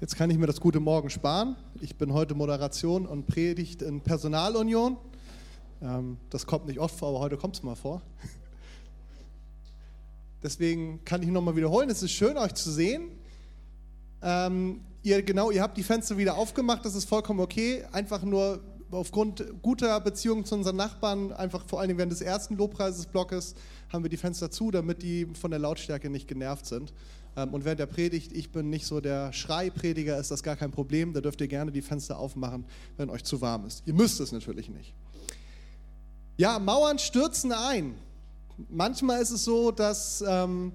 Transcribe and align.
Jetzt 0.00 0.16
kann 0.16 0.30
ich 0.30 0.38
mir 0.38 0.46
das 0.46 0.58
gute 0.58 0.80
Morgen 0.80 1.10
sparen. 1.10 1.54
Ich 1.82 1.96
bin 1.96 2.14
heute 2.14 2.34
Moderation 2.34 3.04
und 3.04 3.26
Predigt 3.26 3.82
in 3.82 4.00
Personalunion. 4.00 4.96
Ähm, 5.82 6.16
das 6.30 6.46
kommt 6.46 6.66
nicht 6.66 6.78
oft 6.78 6.98
vor, 6.98 7.10
aber 7.10 7.20
heute 7.20 7.36
kommt 7.36 7.56
es 7.56 7.62
mal 7.62 7.74
vor. 7.74 8.00
Deswegen 10.42 11.04
kann 11.04 11.22
ich 11.22 11.28
nochmal 11.28 11.56
wiederholen. 11.56 11.90
Es 11.90 12.02
ist 12.02 12.12
schön, 12.12 12.38
euch 12.38 12.54
zu 12.54 12.70
sehen. 12.70 13.10
Ähm, 14.22 14.80
ihr, 15.02 15.22
genau, 15.22 15.50
ihr 15.50 15.60
habt 15.60 15.76
die 15.76 15.82
Fenster 15.82 16.16
wieder 16.16 16.38
aufgemacht, 16.38 16.86
das 16.86 16.94
ist 16.94 17.06
vollkommen 17.06 17.40
okay. 17.40 17.84
Einfach 17.92 18.22
nur 18.22 18.60
aufgrund 18.90 19.44
guter 19.60 20.00
Beziehungen 20.00 20.46
zu 20.46 20.54
unseren 20.54 20.76
Nachbarn, 20.76 21.32
einfach 21.32 21.66
vor 21.66 21.80
allem 21.80 21.98
während 21.98 22.12
des 22.12 22.22
ersten 22.22 22.56
Lobpreisesblocks, 22.56 23.56
haben 23.92 24.04
wir 24.04 24.08
die 24.08 24.16
Fenster 24.16 24.50
zu, 24.50 24.70
damit 24.70 25.02
die 25.02 25.26
von 25.34 25.50
der 25.50 25.60
Lautstärke 25.60 26.08
nicht 26.08 26.28
genervt 26.28 26.64
sind. 26.64 26.94
Ähm, 27.38 27.54
und 27.54 27.64
während 27.64 27.78
der 27.78 27.86
Predigt, 27.86 28.32
ich 28.32 28.50
bin 28.50 28.68
nicht 28.68 28.86
so 28.86 29.00
der 29.00 29.32
Schreiprediger, 29.32 30.18
ist 30.18 30.30
das 30.30 30.42
gar 30.42 30.56
kein 30.56 30.72
Problem. 30.72 31.12
Da 31.12 31.20
dürft 31.20 31.40
ihr 31.40 31.46
gerne 31.46 31.70
die 31.70 31.82
Fenster 31.82 32.18
aufmachen, 32.18 32.64
wenn 32.96 33.10
euch 33.10 33.22
zu 33.22 33.40
warm 33.40 33.66
ist. 33.66 33.82
Ihr 33.86 33.94
müsst 33.94 34.18
es 34.20 34.32
natürlich 34.32 34.68
nicht. 34.68 34.92
Ja, 36.36 36.58
Mauern 36.58 36.98
stürzen 36.98 37.52
ein. 37.52 37.94
Manchmal 38.68 39.22
ist 39.22 39.30
es 39.30 39.44
so, 39.44 39.70
dass 39.70 40.22
ähm, 40.26 40.72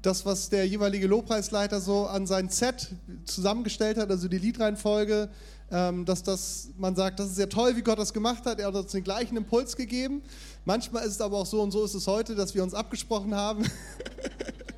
das, 0.00 0.24
was 0.24 0.48
der 0.48 0.66
jeweilige 0.66 1.08
Lobpreisleiter 1.08 1.80
so 1.80 2.06
an 2.06 2.26
sein 2.26 2.48
Set 2.48 2.94
zusammengestellt 3.24 3.98
hat, 3.98 4.10
also 4.10 4.28
die 4.28 4.38
Liedreihenfolge, 4.38 5.28
ähm, 5.72 6.04
dass 6.04 6.22
das, 6.22 6.68
man 6.78 6.94
sagt, 6.94 7.18
das 7.18 7.30
ist 7.30 7.36
sehr 7.36 7.48
toll, 7.48 7.76
wie 7.76 7.82
Gott 7.82 7.98
das 7.98 8.12
gemacht 8.12 8.46
hat. 8.46 8.60
Er 8.60 8.68
hat 8.68 8.74
uns 8.76 8.92
den 8.92 9.02
gleichen 9.02 9.36
Impuls 9.36 9.76
gegeben. 9.76 10.22
Manchmal 10.64 11.04
ist 11.04 11.14
es 11.14 11.20
aber 11.20 11.38
auch 11.38 11.46
so, 11.46 11.60
und 11.60 11.72
so 11.72 11.84
ist 11.84 11.94
es 11.94 12.06
heute, 12.06 12.36
dass 12.36 12.54
wir 12.54 12.62
uns 12.62 12.74
abgesprochen 12.74 13.34
haben. 13.34 13.64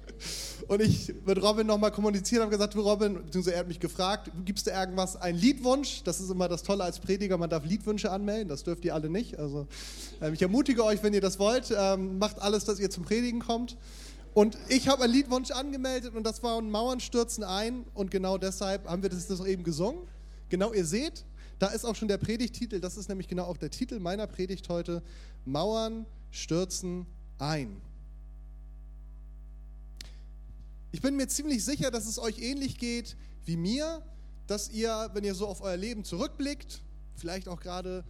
Und 0.73 0.81
ich 0.81 1.13
mit 1.27 1.43
Robin 1.43 1.67
nochmal 1.67 1.91
kommuniziert 1.91 2.41
habe 2.41 2.51
gesagt, 2.51 2.75
Robin, 2.77 3.23
beziehungsweise 3.27 3.57
er 3.57 3.61
hat 3.61 3.69
mich 3.69 3.79
gefragt, 3.79 4.31
gibt 4.47 4.59
es 4.59 4.65
da 4.65 4.81
irgendwas, 4.81 5.21
ein 5.21 5.37
Liedwunsch? 5.37 6.03
Das 6.03 6.19
ist 6.19 6.31
immer 6.31 6.49
das 6.49 6.63
Tolle 6.63 6.83
als 6.83 6.99
Prediger, 6.99 7.37
man 7.37 7.51
darf 7.51 7.67
Liedwünsche 7.67 8.11
anmelden, 8.11 8.49
das 8.49 8.65
dürft 8.65 8.83
ihr 8.87 8.95
alle 8.95 9.11
nicht. 9.11 9.39
Also 9.39 9.67
ähm, 10.23 10.33
ich 10.33 10.41
ermutige 10.41 10.83
euch, 10.83 11.03
wenn 11.03 11.13
ihr 11.13 11.21
das 11.21 11.39
wollt, 11.39 11.75
ähm, 11.79 12.17
macht 12.17 12.41
alles, 12.41 12.65
dass 12.65 12.81
ihr 12.81 12.89
zum 12.89 13.05
Predigen 13.05 13.41
kommt. 13.41 13.77
Und 14.33 14.57
ich 14.71 14.89
habe 14.89 15.03
einen 15.03 15.13
Liedwunsch 15.13 15.51
angemeldet 15.51 16.15
und 16.15 16.25
das 16.25 16.43
war 16.43 16.57
ein 16.57 16.71
Mauern 16.71 17.01
stürzen 17.01 17.45
ein 17.45 17.85
und 17.93 18.11
genau 18.11 18.39
deshalb 18.39 18.89
haben 18.89 19.03
wir 19.03 19.11
das, 19.11 19.27
das 19.27 19.45
eben 19.45 19.65
gesungen. 19.65 20.09
Genau, 20.49 20.73
ihr 20.73 20.87
seht, 20.87 21.27
da 21.59 21.67
ist 21.67 21.85
auch 21.85 21.97
schon 21.97 22.09
der 22.09 22.17
Predigtitel, 22.17 22.81
das 22.81 22.97
ist 22.97 23.11
nämlich 23.11 23.29
genau 23.29 23.45
auch 23.45 23.59
der 23.59 23.69
Titel 23.69 24.01
meiner 24.01 24.27
Predigt 24.27 24.71
heute, 24.71 25.03
Mauern 25.45 26.07
stürzen 26.31 27.05
ein. 27.37 27.83
Ich 30.93 31.01
bin 31.01 31.17
mir 31.17 31.27
ziemlich 31.27 31.65
sicher, 31.65 31.91
dass 31.91 32.07
es 32.07 32.19
euch 32.19 32.39
ähnlich 32.39 32.77
geht 32.79 33.17
wie 33.45 33.57
mir, 33.57 34.03
dass 34.47 34.69
ihr, 34.69 35.11
wenn 35.15 35.25
ihr 35.25 35.35
so 35.35 35.47
auf 35.49 35.63
euer 35.63 35.77
Leben 35.77 36.05
zurückblickt, 36.05 36.83
vielleicht 37.17 37.49
auch 37.49 37.61
gerade 37.61 38.05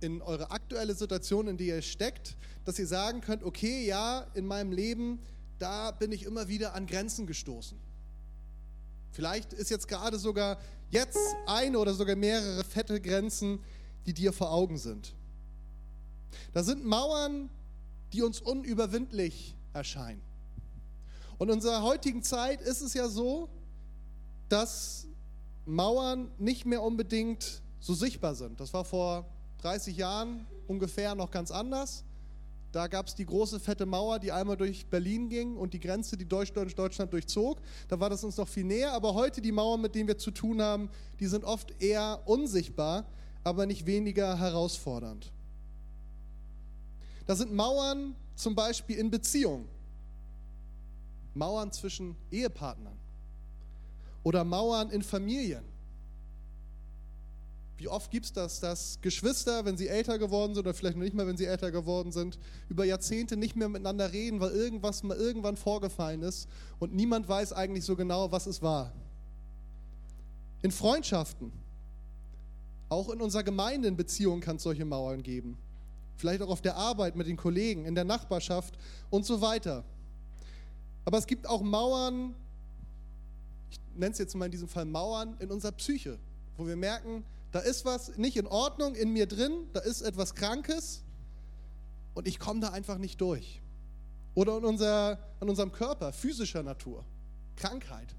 in 0.00 0.22
eure 0.22 0.50
aktuelle 0.50 0.94
Situation, 0.94 1.48
in 1.48 1.58
der 1.58 1.76
ihr 1.76 1.82
steckt, 1.82 2.36
dass 2.64 2.78
ihr 2.78 2.86
sagen 2.86 3.20
könnt, 3.20 3.44
okay, 3.44 3.84
ja, 3.84 4.26
in 4.34 4.46
meinem 4.46 4.72
Leben, 4.72 5.20
da 5.58 5.90
bin 5.90 6.10
ich 6.12 6.24
immer 6.24 6.48
wieder 6.48 6.74
an 6.74 6.86
Grenzen 6.86 7.26
gestoßen. 7.26 7.78
Vielleicht 9.12 9.52
ist 9.52 9.70
jetzt 9.70 9.86
gerade 9.86 10.18
sogar 10.18 10.58
jetzt 10.90 11.18
eine 11.46 11.78
oder 11.78 11.92
sogar 11.92 12.16
mehrere 12.16 12.64
fette 12.64 13.00
Grenzen, 13.00 13.60
die 14.06 14.14
dir 14.14 14.32
vor 14.32 14.50
Augen 14.50 14.78
sind. 14.78 15.14
Da 16.54 16.64
sind 16.64 16.84
Mauern, 16.84 17.50
die 18.14 18.22
uns 18.22 18.40
unüberwindlich 18.40 19.54
erscheinen. 19.74 20.31
Und 21.42 21.48
in 21.48 21.54
unserer 21.56 21.82
heutigen 21.82 22.22
Zeit 22.22 22.62
ist 22.62 22.82
es 22.82 22.94
ja 22.94 23.08
so, 23.08 23.48
dass 24.48 25.08
Mauern 25.64 26.30
nicht 26.38 26.66
mehr 26.66 26.80
unbedingt 26.80 27.62
so 27.80 27.94
sichtbar 27.94 28.36
sind. 28.36 28.60
Das 28.60 28.72
war 28.72 28.84
vor 28.84 29.26
30 29.58 29.96
Jahren 29.96 30.46
ungefähr 30.68 31.16
noch 31.16 31.32
ganz 31.32 31.50
anders. 31.50 32.04
Da 32.70 32.86
gab 32.86 33.08
es 33.08 33.16
die 33.16 33.26
große 33.26 33.58
fette 33.58 33.86
Mauer, 33.86 34.20
die 34.20 34.30
einmal 34.30 34.56
durch 34.56 34.86
Berlin 34.86 35.28
ging 35.28 35.56
und 35.56 35.74
die 35.74 35.80
Grenze, 35.80 36.16
die 36.16 36.28
Deutschland, 36.28 36.78
Deutschland 36.78 37.12
durchzog. 37.12 37.60
Da 37.88 37.98
war 37.98 38.08
das 38.08 38.22
uns 38.22 38.36
noch 38.36 38.46
viel 38.46 38.62
näher. 38.62 38.92
Aber 38.92 39.12
heute 39.12 39.40
die 39.40 39.50
Mauern, 39.50 39.80
mit 39.80 39.96
denen 39.96 40.06
wir 40.06 40.18
zu 40.18 40.30
tun 40.30 40.62
haben, 40.62 40.90
die 41.18 41.26
sind 41.26 41.42
oft 41.42 41.72
eher 41.82 42.22
unsichtbar, 42.24 43.04
aber 43.42 43.66
nicht 43.66 43.84
weniger 43.84 44.38
herausfordernd. 44.38 45.32
Da 47.26 47.34
sind 47.34 47.52
Mauern 47.52 48.14
zum 48.36 48.54
Beispiel 48.54 48.96
in 48.96 49.10
Beziehungen. 49.10 49.71
Mauern 51.34 51.72
zwischen 51.72 52.16
Ehepartnern 52.30 52.96
oder 54.22 54.44
Mauern 54.44 54.90
in 54.90 55.02
Familien. 55.02 55.64
Wie 57.82 57.88
oft 57.88 58.12
gibt 58.12 58.26
es 58.26 58.32
das, 58.32 58.60
dass 58.60 59.00
Geschwister, 59.00 59.64
wenn 59.64 59.76
sie 59.76 59.88
älter 59.88 60.18
geworden 60.18 60.54
sind 60.54 60.64
oder 60.64 60.74
vielleicht 60.74 60.96
noch 60.96 61.02
nicht 61.02 61.16
mal, 61.16 61.26
wenn 61.26 61.36
sie 61.36 61.46
älter 61.46 61.72
geworden 61.72 62.12
sind, 62.12 62.38
über 62.68 62.84
Jahrzehnte 62.84 63.36
nicht 63.36 63.56
mehr 63.56 63.68
miteinander 63.68 64.12
reden, 64.12 64.38
weil 64.38 64.52
irgendwas 64.52 65.02
mal 65.02 65.16
irgendwann 65.16 65.56
vorgefallen 65.56 66.22
ist 66.22 66.48
und 66.78 66.94
niemand 66.94 67.28
weiß 67.28 67.52
eigentlich 67.52 67.84
so 67.84 67.96
genau, 67.96 68.30
was 68.30 68.46
es 68.46 68.62
war. 68.62 68.92
In 70.62 70.70
Freundschaften, 70.70 71.50
auch 72.88 73.08
in 73.08 73.20
unserer 73.20 73.42
Gemeinde 73.42 73.88
in 73.88 73.96
Beziehungen 73.96 74.40
kann 74.40 74.56
es 74.56 74.62
solche 74.62 74.84
Mauern 74.84 75.22
geben. 75.22 75.58
Vielleicht 76.16 76.42
auch 76.42 76.50
auf 76.50 76.62
der 76.62 76.76
Arbeit 76.76 77.16
mit 77.16 77.26
den 77.26 77.36
Kollegen, 77.36 77.84
in 77.84 77.96
der 77.96 78.04
Nachbarschaft 78.04 78.78
und 79.10 79.26
so 79.26 79.40
weiter. 79.40 79.82
Aber 81.04 81.18
es 81.18 81.26
gibt 81.26 81.46
auch 81.46 81.62
Mauern, 81.62 82.34
ich 83.70 83.80
nenne 83.94 84.12
es 84.12 84.18
jetzt 84.18 84.34
mal 84.34 84.46
in 84.46 84.52
diesem 84.52 84.68
Fall 84.68 84.84
Mauern, 84.84 85.36
in 85.40 85.50
unserer 85.50 85.72
Psyche, 85.72 86.18
wo 86.56 86.66
wir 86.66 86.76
merken, 86.76 87.24
da 87.50 87.58
ist 87.58 87.84
was 87.84 88.16
nicht 88.16 88.36
in 88.36 88.46
Ordnung 88.46 88.94
in 88.94 89.10
mir 89.10 89.26
drin, 89.26 89.68
da 89.72 89.80
ist 89.80 90.02
etwas 90.02 90.34
Krankes 90.34 91.02
und 92.14 92.26
ich 92.26 92.38
komme 92.38 92.60
da 92.60 92.70
einfach 92.70 92.98
nicht 92.98 93.20
durch. 93.20 93.60
Oder 94.34 94.56
in, 94.58 94.64
unser, 94.64 95.18
in 95.40 95.48
unserem 95.48 95.72
Körper, 95.72 96.12
physischer 96.12 96.62
Natur, 96.62 97.04
Krankheit, 97.56 98.14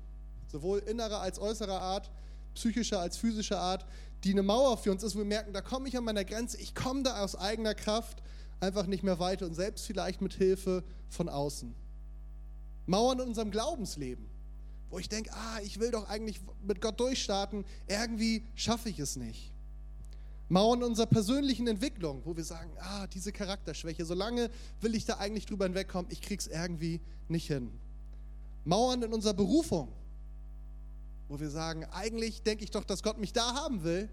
sowohl 0.47 0.79
innerer 0.79 1.21
als 1.21 1.39
äußerer 1.39 1.81
Art, 1.81 2.11
psychischer 2.53 2.99
als 2.99 3.17
physischer 3.17 3.59
Art, 3.59 3.85
die 4.23 4.31
eine 4.31 4.43
Mauer 4.43 4.77
für 4.77 4.91
uns 4.91 5.03
ist, 5.03 5.15
wo 5.15 5.19
wir 5.19 5.25
merken, 5.25 5.53
da 5.53 5.61
komme 5.61 5.87
ich 5.87 5.97
an 5.97 6.03
meiner 6.03 6.23
Grenze, 6.23 6.57
ich 6.57 6.75
komme 6.75 7.03
da 7.03 7.23
aus 7.23 7.35
eigener 7.35 7.73
Kraft 7.73 8.21
einfach 8.59 8.85
nicht 8.85 9.03
mehr 9.03 9.19
weiter 9.19 9.45
und 9.45 9.55
selbst 9.55 9.85
vielleicht 9.85 10.21
mit 10.21 10.33
Hilfe 10.33 10.83
von 11.09 11.27
außen. 11.27 11.75
Mauern 12.85 13.19
in 13.19 13.27
unserem 13.27 13.51
Glaubensleben, 13.51 14.25
wo 14.89 14.99
ich 14.99 15.09
denke, 15.09 15.31
ah, 15.33 15.59
ich 15.63 15.79
will 15.79 15.91
doch 15.91 16.07
eigentlich 16.09 16.41
mit 16.63 16.81
Gott 16.81 16.99
durchstarten, 16.99 17.65
irgendwie 17.87 18.45
schaffe 18.55 18.89
ich 18.89 18.99
es 18.99 19.15
nicht. 19.15 19.51
Mauern 20.49 20.81
in 20.81 20.87
unserer 20.87 21.07
persönlichen 21.07 21.67
Entwicklung, 21.67 22.21
wo 22.25 22.35
wir 22.35 22.43
sagen, 22.43 22.71
ah, 22.79 23.07
diese 23.07 23.31
Charakterschwäche, 23.31 24.05
solange 24.05 24.49
will 24.81 24.93
ich 24.93 25.05
da 25.05 25.17
eigentlich 25.17 25.45
drüber 25.45 25.65
hinwegkommen, 25.65 26.11
ich 26.11 26.21
krieg's 26.21 26.47
irgendwie 26.47 27.01
nicht 27.27 27.47
hin. 27.47 27.71
Mauern 28.65 29.01
in 29.01 29.13
unserer 29.13 29.33
Berufung, 29.33 29.91
wo 31.27 31.39
wir 31.39 31.49
sagen, 31.49 31.85
eigentlich 31.85 32.43
denke 32.43 32.63
ich 32.63 32.71
doch, 32.71 32.83
dass 32.83 33.01
Gott 33.01 33.17
mich 33.17 33.33
da 33.33 33.55
haben 33.55 33.83
will, 33.83 34.09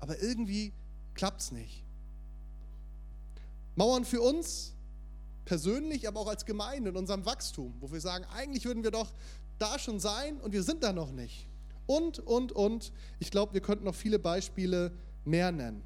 aber 0.00 0.20
irgendwie 0.20 0.72
klappt's 1.14 1.52
nicht. 1.52 1.84
Mauern 3.76 4.04
für 4.04 4.20
uns 4.20 4.73
persönlich, 5.44 6.08
aber 6.08 6.20
auch 6.20 6.28
als 6.28 6.44
Gemeinde 6.44 6.90
in 6.90 6.96
unserem 6.96 7.24
Wachstum, 7.24 7.74
wo 7.80 7.92
wir 7.92 8.00
sagen, 8.00 8.24
eigentlich 8.32 8.64
würden 8.64 8.82
wir 8.82 8.90
doch 8.90 9.12
da 9.58 9.78
schon 9.78 10.00
sein 10.00 10.40
und 10.40 10.52
wir 10.52 10.62
sind 10.62 10.82
da 10.82 10.92
noch 10.92 11.12
nicht. 11.12 11.46
Und, 11.86 12.18
und, 12.18 12.52
und. 12.52 12.92
Ich 13.18 13.30
glaube, 13.30 13.52
wir 13.52 13.60
könnten 13.60 13.84
noch 13.84 13.94
viele 13.94 14.18
Beispiele 14.18 14.92
mehr 15.24 15.52
nennen. 15.52 15.82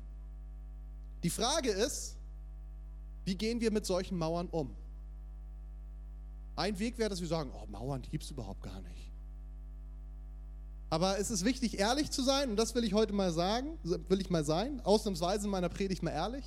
Die 1.22 1.30
Frage 1.30 1.70
ist, 1.70 2.16
wie 3.24 3.34
gehen 3.34 3.60
wir 3.60 3.70
mit 3.72 3.84
solchen 3.84 4.16
Mauern 4.16 4.48
um? 4.48 4.74
Ein 6.56 6.78
Weg 6.78 6.98
wäre, 6.98 7.10
dass 7.10 7.20
wir 7.20 7.28
sagen, 7.28 7.50
oh, 7.54 7.66
Mauern, 7.66 8.02
die 8.02 8.10
gibt 8.10 8.24
es 8.24 8.30
überhaupt 8.30 8.62
gar 8.62 8.80
nicht. 8.80 9.12
Aber 10.90 11.18
es 11.18 11.30
ist 11.30 11.44
wichtig, 11.44 11.78
ehrlich 11.78 12.10
zu 12.10 12.22
sein, 12.22 12.50
und 12.50 12.56
das 12.56 12.74
will 12.74 12.82
ich 12.82 12.94
heute 12.94 13.12
mal 13.12 13.32
sagen, 13.32 13.78
will 13.82 14.20
ich 14.20 14.30
mal 14.30 14.44
sein, 14.44 14.80
ausnahmsweise 14.80 15.44
in 15.44 15.50
meiner 15.50 15.68
Predigt 15.68 16.02
mal 16.02 16.12
ehrlich. 16.12 16.44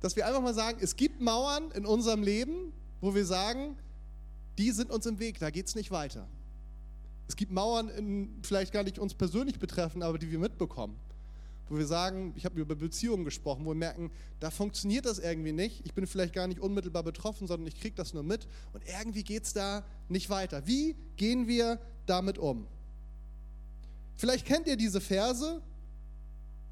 Dass 0.00 0.16
wir 0.16 0.26
einfach 0.26 0.42
mal 0.42 0.54
sagen, 0.54 0.78
es 0.80 0.96
gibt 0.96 1.20
Mauern 1.20 1.70
in 1.72 1.86
unserem 1.86 2.22
Leben, 2.22 2.72
wo 3.00 3.14
wir 3.14 3.24
sagen, 3.24 3.76
die 4.58 4.70
sind 4.70 4.90
uns 4.90 5.06
im 5.06 5.18
Weg, 5.18 5.38
da 5.38 5.50
geht 5.50 5.66
es 5.66 5.74
nicht 5.74 5.90
weiter. 5.90 6.26
Es 7.28 7.36
gibt 7.36 7.52
Mauern, 7.52 7.88
in, 7.88 8.38
vielleicht 8.42 8.72
gar 8.72 8.84
nicht 8.84 8.98
uns 8.98 9.14
persönlich 9.14 9.58
betreffen, 9.58 10.02
aber 10.02 10.18
die 10.18 10.30
wir 10.30 10.38
mitbekommen. 10.38 10.96
Wo 11.68 11.76
wir 11.76 11.86
sagen, 11.86 12.32
ich 12.36 12.44
habe 12.44 12.60
über 12.60 12.76
Beziehungen 12.76 13.24
gesprochen, 13.24 13.64
wo 13.64 13.70
wir 13.70 13.74
merken, 13.74 14.12
da 14.38 14.50
funktioniert 14.50 15.04
das 15.04 15.18
irgendwie 15.18 15.52
nicht. 15.52 15.84
Ich 15.84 15.94
bin 15.94 16.06
vielleicht 16.06 16.32
gar 16.32 16.46
nicht 16.46 16.60
unmittelbar 16.60 17.02
betroffen, 17.02 17.48
sondern 17.48 17.66
ich 17.66 17.80
kriege 17.80 17.96
das 17.96 18.14
nur 18.14 18.22
mit 18.22 18.46
und 18.72 18.84
irgendwie 18.86 19.24
geht 19.24 19.44
es 19.44 19.52
da 19.52 19.84
nicht 20.08 20.30
weiter. 20.30 20.66
Wie 20.66 20.94
gehen 21.16 21.48
wir 21.48 21.80
damit 22.06 22.38
um? 22.38 22.68
Vielleicht 24.16 24.46
kennt 24.46 24.68
ihr 24.68 24.76
diese 24.76 25.00
Verse, 25.00 25.60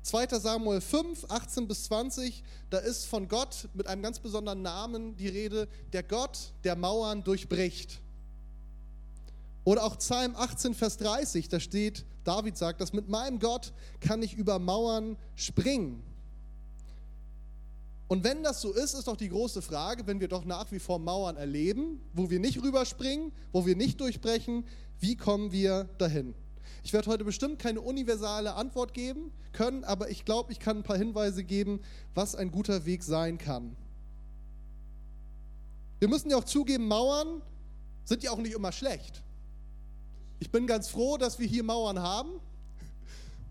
2. 0.05 0.39
Samuel 0.39 0.83
5, 0.83 1.25
18 1.31 1.67
bis 1.67 1.85
20, 1.85 2.45
da 2.69 2.77
ist 2.77 3.07
von 3.07 3.27
Gott 3.27 3.69
mit 3.73 3.87
einem 3.87 4.03
ganz 4.03 4.19
besonderen 4.19 4.61
Namen 4.61 5.17
die 5.17 5.29
Rede, 5.29 5.67
der 5.95 6.03
Gott 6.03 6.53
der 6.63 6.77
Mauern 6.77 7.25
durchbricht. 7.25 8.03
Oder 9.65 9.83
auch 9.83 9.97
Psalm 9.97 10.37
18, 10.37 10.75
Vers 10.75 10.99
30, 10.99 11.49
da 11.49 11.59
steht, 11.59 12.05
David 12.23 12.59
sagt, 12.59 12.83
dass 12.83 12.93
mit 12.93 13.09
meinem 13.09 13.39
Gott 13.39 13.73
kann 14.01 14.23
ich 14.23 14.35
über 14.35 14.59
Mauern 14.59 15.17
springen. 15.37 16.03
Und 18.07 18.25
wenn 18.25 18.43
das 18.43 18.61
so 18.61 18.75
ist, 18.75 18.93
ist 18.93 19.09
doch 19.09 19.17
die 19.17 19.31
große 19.31 19.63
Frage, 19.63 20.07
wenn 20.07 20.21
wir 20.21 20.29
doch 20.29 20.45
nach 20.45 20.71
wie 20.71 20.81
vor 20.81 20.99
Mauern 20.99 21.39
erleben, 21.39 21.99
wo 22.13 22.29
wir 22.29 22.41
nicht 22.41 22.63
rüberspringen, 22.63 23.33
wo 23.53 23.65
wir 23.65 23.75
nicht 23.75 23.99
durchbrechen, 24.03 24.67
wie 25.01 25.17
kommen 25.17 25.51
wir 25.51 25.89
dahin? 25.97 26.35
Ich 26.85 26.93
werde 26.93 27.11
heute 27.11 27.25
bestimmt 27.25 27.59
keine 27.59 27.81
universale 27.81 28.55
Antwort 28.55 28.93
geben 28.93 29.33
können, 29.53 29.85
aber 29.85 30.11
ich 30.11 30.27
glaube, 30.27 30.53
ich 30.53 30.61
kann 30.61 30.77
ein 30.77 30.83
paar 30.83 30.99
Hinweise 30.99 31.43
geben, 31.43 31.81
was 32.15 32.37
ein 32.37 32.51
guter 32.53 32.85
Weg 32.85 33.03
sein 33.03 33.39
kann. 33.39 33.75
Wir 35.99 36.09
müssen 36.09 36.31
ja 36.31 36.37
auch 36.37 36.45
zugeben, 36.45 36.87
Mauern 36.87 37.41
sind 38.05 38.23
ja 38.23 38.33
auch 38.33 38.39
nicht 38.39 38.55
immer 38.55 38.71
schlecht. 38.71 39.23
Ich 40.41 40.51
bin 40.51 40.67
ganz 40.67 40.89
froh, 40.89 41.17
dass 41.17 41.39
wir 41.39 41.47
hier 41.47 41.65
Mauern 41.65 42.01
haben. 42.01 42.33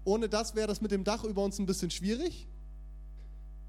Ohne 0.06 0.30
das 0.30 0.54
wäre 0.54 0.68
das 0.68 0.80
mit 0.80 0.92
dem 0.92 1.04
Dach 1.04 1.24
über 1.24 1.44
uns 1.44 1.58
ein 1.58 1.66
bisschen 1.66 1.90
schwierig. 1.90 2.48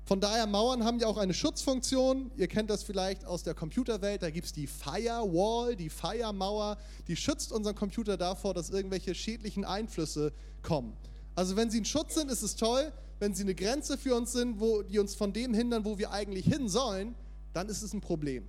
Von 0.06 0.20
daher, 0.20 0.46
Mauern 0.46 0.84
haben 0.84 0.98
ja 0.98 1.06
auch 1.06 1.16
eine 1.16 1.32
Schutzfunktion. 1.32 2.30
Ihr 2.36 2.46
kennt 2.46 2.68
das 2.68 2.82
vielleicht 2.82 3.24
aus 3.24 3.42
der 3.42 3.54
Computerwelt. 3.54 4.22
Da 4.22 4.28
gibt 4.28 4.46
es 4.46 4.52
die 4.52 4.66
Firewall, 4.66 5.76
die 5.76 5.88
Firemauer. 5.88 6.76
Die 7.08 7.16
schützt 7.16 7.52
unseren 7.52 7.74
Computer 7.74 8.18
davor, 8.18 8.52
dass 8.52 8.68
irgendwelche 8.68 9.14
schädlichen 9.14 9.64
Einflüsse 9.64 10.32
kommen. 10.62 10.94
Also 11.34 11.56
wenn 11.56 11.70
sie 11.70 11.80
ein 11.80 11.86
Schutz 11.86 12.16
sind, 12.16 12.30
ist 12.30 12.42
es 12.42 12.54
toll. 12.54 12.92
Wenn 13.18 13.34
sie 13.34 13.44
eine 13.44 13.54
Grenze 13.54 13.96
für 13.96 14.14
uns 14.14 14.32
sind, 14.32 14.60
wo, 14.60 14.82
die 14.82 14.98
uns 14.98 15.14
von 15.14 15.32
dem 15.32 15.54
hindern, 15.54 15.86
wo 15.86 15.96
wir 15.96 16.10
eigentlich 16.10 16.44
hin 16.44 16.68
sollen, 16.68 17.14
dann 17.54 17.70
ist 17.70 17.82
es 17.82 17.94
ein 17.94 18.02
Problem. 18.02 18.46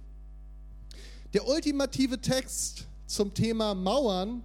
Der 1.34 1.48
ultimative 1.48 2.20
Text 2.20 2.86
zum 3.06 3.34
Thema 3.34 3.76
Mauern 3.76 4.44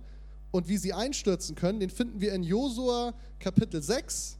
und 0.53 0.69
wie 0.69 0.77
sie 0.77 0.93
einstürzen 0.93 1.57
können, 1.57 1.81
den 1.81 1.91
finden 1.91 2.21
wir 2.21 2.33
in 2.35 2.45
Josua 2.45 3.15
Kapitel 3.41 3.83
6. 3.83 4.37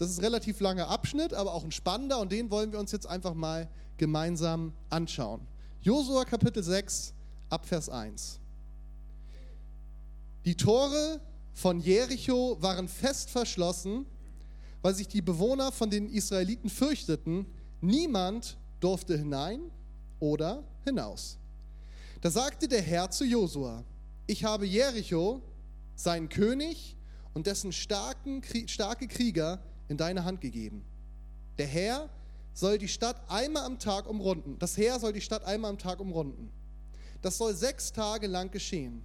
Das 0.00 0.08
ist 0.08 0.16
ein 0.16 0.24
relativ 0.24 0.60
langer 0.60 0.88
Abschnitt, 0.88 1.34
aber 1.34 1.52
auch 1.52 1.62
ein 1.62 1.72
spannender 1.72 2.20
und 2.20 2.32
den 2.32 2.50
wollen 2.50 2.72
wir 2.72 2.78
uns 2.78 2.90
jetzt 2.90 3.06
einfach 3.06 3.34
mal 3.34 3.68
gemeinsam 3.98 4.72
anschauen. 4.88 5.46
Josua 5.82 6.24
Kapitel 6.24 6.62
6 6.62 7.12
ab 7.50 7.66
Vers 7.66 7.90
1. 7.90 8.40
Die 10.46 10.56
Tore 10.56 11.20
von 11.52 11.80
Jericho 11.80 12.56
waren 12.62 12.88
fest 12.88 13.28
verschlossen, 13.28 14.06
weil 14.80 14.94
sich 14.94 15.06
die 15.06 15.20
Bewohner 15.20 15.70
von 15.70 15.90
den 15.90 16.08
Israeliten 16.08 16.70
fürchteten. 16.70 17.44
Niemand 17.82 18.56
durfte 18.80 19.18
hinein 19.18 19.60
oder 20.18 20.64
hinaus. 20.82 21.36
Da 22.22 22.30
sagte 22.30 22.68
der 22.68 22.80
Herr 22.80 23.10
zu 23.10 23.26
Josua: 23.26 23.84
Ich 24.26 24.44
habe 24.44 24.64
Jericho, 24.64 25.42
seinen 25.94 26.30
König 26.30 26.96
und 27.34 27.46
dessen 27.46 27.70
starken, 27.70 28.40
starke 28.66 29.06
Krieger 29.06 29.62
in 29.90 29.96
deine 29.96 30.24
Hand 30.24 30.40
gegeben. 30.40 30.84
Der 31.58 31.66
Herr 31.66 32.08
soll 32.54 32.78
die 32.78 32.88
Stadt 32.88 33.20
einmal 33.28 33.64
am 33.64 33.78
Tag 33.78 34.08
umrunden. 34.08 34.56
Das 34.58 34.76
Heer 34.76 35.00
soll 35.00 35.12
die 35.12 35.20
Stadt 35.20 35.44
einmal 35.44 35.70
am 35.72 35.78
Tag 35.78 36.00
umrunden. 36.00 36.50
Das 37.22 37.36
soll 37.36 37.54
sechs 37.54 37.92
Tage 37.92 38.28
lang 38.28 38.50
geschehen. 38.50 39.02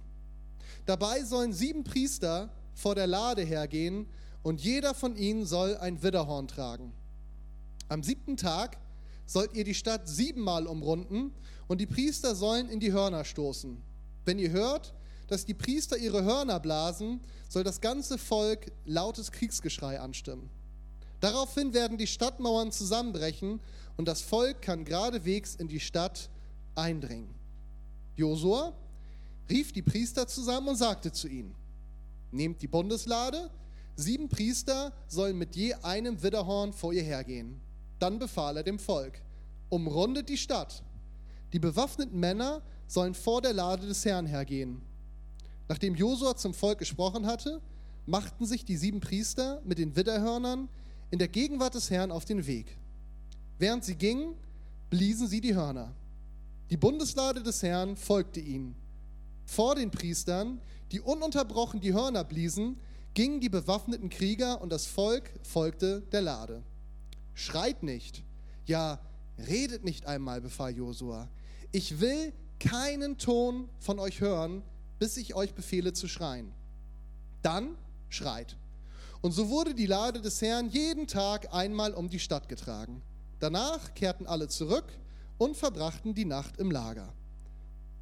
Dabei 0.86 1.24
sollen 1.24 1.52
sieben 1.52 1.82
Priester 1.82 2.50
vor 2.74 2.94
der 2.94 3.08
Lade 3.08 3.42
hergehen 3.42 4.06
und 4.42 4.62
jeder 4.62 4.94
von 4.94 5.16
ihnen 5.16 5.44
soll 5.44 5.76
ein 5.76 6.02
Widderhorn 6.04 6.46
tragen. 6.46 6.92
Am 7.88 8.04
siebten 8.04 8.36
Tag 8.36 8.78
sollt 9.26 9.54
ihr 9.54 9.64
die 9.64 9.74
Stadt 9.74 10.08
siebenmal 10.08 10.68
umrunden 10.68 11.32
und 11.66 11.80
die 11.80 11.86
Priester 11.86 12.36
sollen 12.36 12.68
in 12.68 12.78
die 12.78 12.92
Hörner 12.92 13.24
stoßen. 13.24 13.82
Wenn 14.24 14.38
ihr 14.38 14.50
hört, 14.50 14.94
dass 15.26 15.44
die 15.44 15.54
Priester 15.54 15.96
ihre 15.96 16.22
Hörner 16.22 16.60
blasen, 16.60 17.20
soll 17.48 17.64
das 17.64 17.80
ganze 17.80 18.18
Volk 18.18 18.70
lautes 18.84 19.32
Kriegsgeschrei 19.32 19.98
anstimmen. 19.98 20.48
Daraufhin 21.26 21.74
werden 21.74 21.98
die 21.98 22.06
Stadtmauern 22.06 22.70
zusammenbrechen 22.70 23.58
und 23.96 24.06
das 24.06 24.22
Volk 24.22 24.62
kann 24.62 24.84
geradewegs 24.84 25.56
in 25.56 25.66
die 25.66 25.80
Stadt 25.80 26.30
eindringen. 26.76 27.34
Josua 28.14 28.72
rief 29.50 29.72
die 29.72 29.82
Priester 29.82 30.28
zusammen 30.28 30.68
und 30.68 30.76
sagte 30.76 31.10
zu 31.10 31.26
ihnen, 31.26 31.52
nehmt 32.30 32.62
die 32.62 32.68
Bundeslade, 32.68 33.50
sieben 33.96 34.28
Priester 34.28 34.92
sollen 35.08 35.36
mit 35.36 35.56
je 35.56 35.74
einem 35.74 36.22
Widderhorn 36.22 36.72
vor 36.72 36.92
ihr 36.92 37.02
hergehen. 37.02 37.60
Dann 37.98 38.20
befahl 38.20 38.58
er 38.58 38.62
dem 38.62 38.78
Volk, 38.78 39.20
umrundet 39.68 40.28
die 40.28 40.38
Stadt. 40.38 40.84
Die 41.52 41.58
bewaffneten 41.58 42.20
Männer 42.20 42.62
sollen 42.86 43.14
vor 43.14 43.42
der 43.42 43.52
Lade 43.52 43.88
des 43.88 44.04
Herrn 44.04 44.26
hergehen. 44.26 44.80
Nachdem 45.66 45.96
Josua 45.96 46.36
zum 46.36 46.54
Volk 46.54 46.78
gesprochen 46.78 47.26
hatte, 47.26 47.60
machten 48.06 48.46
sich 48.46 48.64
die 48.64 48.76
sieben 48.76 49.00
Priester 49.00 49.60
mit 49.64 49.78
den 49.78 49.96
Widderhörnern 49.96 50.68
in 51.10 51.18
der 51.18 51.28
Gegenwart 51.28 51.74
des 51.74 51.90
Herrn 51.90 52.10
auf 52.10 52.24
den 52.24 52.46
Weg. 52.46 52.76
Während 53.58 53.84
sie 53.84 53.94
gingen, 53.94 54.34
bliesen 54.90 55.28
sie 55.28 55.40
die 55.40 55.54
Hörner. 55.54 55.94
Die 56.70 56.76
Bundeslade 56.76 57.42
des 57.42 57.62
Herrn 57.62 57.96
folgte 57.96 58.40
ihnen. 58.40 58.74
Vor 59.44 59.76
den 59.76 59.90
Priestern, 59.90 60.60
die 60.90 61.00
ununterbrochen 61.00 61.80
die 61.80 61.94
Hörner 61.94 62.24
bliesen, 62.24 62.76
gingen 63.14 63.40
die 63.40 63.48
bewaffneten 63.48 64.10
Krieger 64.10 64.60
und 64.60 64.70
das 64.70 64.86
Volk 64.86 65.32
folgte 65.42 66.02
der 66.12 66.22
Lade. 66.22 66.62
Schreit 67.34 67.82
nicht, 67.82 68.24
ja, 68.66 69.00
redet 69.38 69.84
nicht 69.84 70.06
einmal, 70.06 70.40
befahl 70.40 70.76
Josua. 70.76 71.28
Ich 71.72 72.00
will 72.00 72.32
keinen 72.58 73.18
Ton 73.18 73.68
von 73.78 73.98
euch 73.98 74.20
hören, 74.20 74.62
bis 74.98 75.16
ich 75.16 75.34
euch 75.34 75.54
befehle 75.54 75.92
zu 75.92 76.08
schreien. 76.08 76.52
Dann 77.42 77.76
schreit. 78.08 78.56
Und 79.26 79.32
so 79.32 79.48
wurde 79.48 79.74
die 79.74 79.86
Lade 79.86 80.20
des 80.20 80.40
Herrn 80.40 80.68
jeden 80.68 81.08
Tag 81.08 81.52
einmal 81.52 81.94
um 81.94 82.08
die 82.08 82.20
Stadt 82.20 82.48
getragen. 82.48 83.02
Danach 83.40 83.92
kehrten 83.94 84.24
alle 84.24 84.46
zurück 84.46 84.84
und 85.36 85.56
verbrachten 85.56 86.14
die 86.14 86.24
Nacht 86.24 86.58
im 86.58 86.70
Lager. 86.70 87.12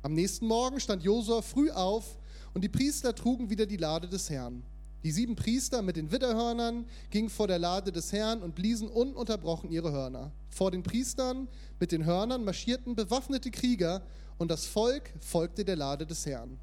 Am 0.03 0.13
nächsten 0.13 0.47
Morgen 0.47 0.81
stand 0.81 1.03
Josua 1.03 1.41
früh 1.41 1.71
auf 1.71 2.19
und 2.53 2.63
die 2.63 2.69
Priester 2.69 3.15
trugen 3.15 3.49
wieder 3.49 3.65
die 3.65 3.79
Lade 3.79 4.07
des 4.07 4.29
Herrn. 4.29 4.65
Die 5.03 5.13
sieben 5.13 5.35
Priester 5.35 5.81
mit 5.81 5.97
den 5.97 6.13
Widderhörnern 6.13 6.85
gingen 7.09 7.31
vor 7.31 7.47
der 7.47 7.59
Lade 7.59 7.91
des 7.91 8.13
Herrn 8.13 8.43
und 8.43 8.55
bliesen 8.55 8.89
ununterbrochen 8.89 9.71
ihre 9.71 9.93
Hörner. 9.93 10.31
Vor 10.51 10.73
den 10.73 10.83
Priestern 10.83 11.49
mit 11.81 11.91
den 11.91 12.05
Hörnern 12.05 12.45
marschierten 12.45 12.95
bewaffnete 12.95 13.51
Krieger 13.51 14.03
und 14.37 14.51
das 14.51 14.67
Volk 14.67 15.11
folgte 15.21 15.65
der 15.65 15.77
Lade 15.77 16.05
des 16.05 16.27
Herrn. 16.27 16.61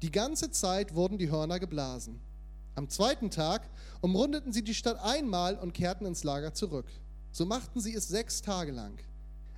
Die 0.00 0.10
ganze 0.10 0.50
Zeit 0.50 0.94
wurden 0.94 1.18
die 1.18 1.30
Hörner 1.30 1.60
geblasen. 1.60 2.18
Am 2.74 2.88
zweiten 2.88 3.30
Tag 3.30 3.68
umrundeten 4.00 4.52
sie 4.52 4.62
die 4.62 4.74
Stadt 4.74 4.98
einmal 5.02 5.56
und 5.56 5.74
kehrten 5.74 6.06
ins 6.06 6.24
Lager 6.24 6.54
zurück. 6.54 6.86
So 7.32 7.44
machten 7.44 7.80
sie 7.80 7.94
es 7.94 8.08
sechs 8.08 8.42
Tage 8.42 8.72
lang. 8.72 8.98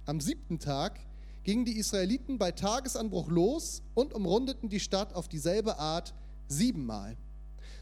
Am 0.07 0.21
siebten 0.21 0.59
Tag 0.59 0.99
gingen 1.45 1.65
die 1.65 1.79
Israeliten 1.79 2.39
bei 2.39 2.53
Tagesanbruch 2.53 3.29
los 3.29 3.83
und 3.95 4.15
umrundeten 4.15 4.69
die 4.69 4.81
Stadt 4.81 5.15
auf 5.15 5.29
dieselbe 5.29 5.79
Art 5.79 6.15
siebenmal. 6.49 7.17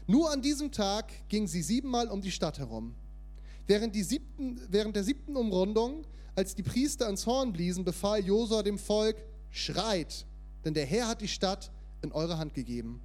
Nur 0.07 0.31
an 0.31 0.41
diesem 0.41 0.71
Tag 0.71 1.11
gingen 1.29 1.47
sie 1.47 1.61
siebenmal 1.61 2.07
um 2.07 2.21
die 2.21 2.31
Stadt 2.31 2.59
herum. 2.59 2.95
Während, 3.67 3.95
siebten, 3.95 4.59
während 4.69 4.95
der 4.95 5.03
siebten 5.03 5.35
Umrundung, 5.35 6.05
als 6.35 6.55
die 6.55 6.63
Priester 6.63 7.05
ans 7.05 7.25
Horn 7.25 7.53
bliesen, 7.53 7.85
befahl 7.85 8.23
Josua 8.25 8.63
dem 8.63 8.77
Volk: 8.77 9.23
Schreit, 9.49 10.25
denn 10.65 10.73
der 10.73 10.85
Herr 10.85 11.07
hat 11.07 11.21
die 11.21 11.27
Stadt 11.27 11.71
in 12.01 12.11
eure 12.11 12.37
Hand 12.37 12.53
gegeben. 12.53 13.01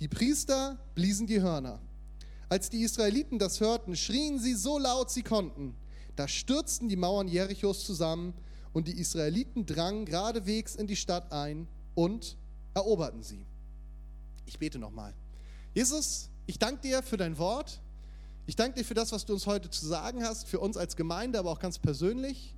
Die 0.00 0.08
Priester 0.08 0.78
bliesen 0.94 1.26
die 1.26 1.42
Hörner. 1.42 1.78
Als 2.48 2.70
die 2.70 2.82
Israeliten 2.82 3.38
das 3.38 3.60
hörten, 3.60 3.94
schrien 3.94 4.38
sie 4.38 4.54
so 4.54 4.78
laut 4.78 5.10
sie 5.10 5.22
konnten. 5.22 5.74
Da 6.16 6.26
stürzten 6.26 6.88
die 6.88 6.96
Mauern 6.96 7.28
Jerichos 7.28 7.84
zusammen 7.84 8.32
und 8.72 8.88
die 8.88 8.98
Israeliten 8.98 9.66
drangen 9.66 10.06
geradewegs 10.06 10.74
in 10.74 10.86
die 10.86 10.96
Stadt 10.96 11.32
ein 11.32 11.68
und 11.94 12.38
eroberten 12.72 13.22
sie. 13.22 13.44
Ich 14.46 14.58
bete 14.58 14.78
nochmal. 14.78 15.14
Jesus, 15.74 16.30
ich 16.46 16.58
danke 16.58 16.80
dir 16.80 17.02
für 17.02 17.18
dein 17.18 17.36
Wort. 17.36 17.80
Ich 18.46 18.56
danke 18.56 18.78
dir 18.78 18.84
für 18.84 18.94
das, 18.94 19.12
was 19.12 19.26
du 19.26 19.34
uns 19.34 19.46
heute 19.46 19.68
zu 19.68 19.86
sagen 19.86 20.24
hast, 20.24 20.48
für 20.48 20.60
uns 20.60 20.78
als 20.78 20.96
Gemeinde, 20.96 21.38
aber 21.38 21.50
auch 21.50 21.60
ganz 21.60 21.78
persönlich. 21.78 22.56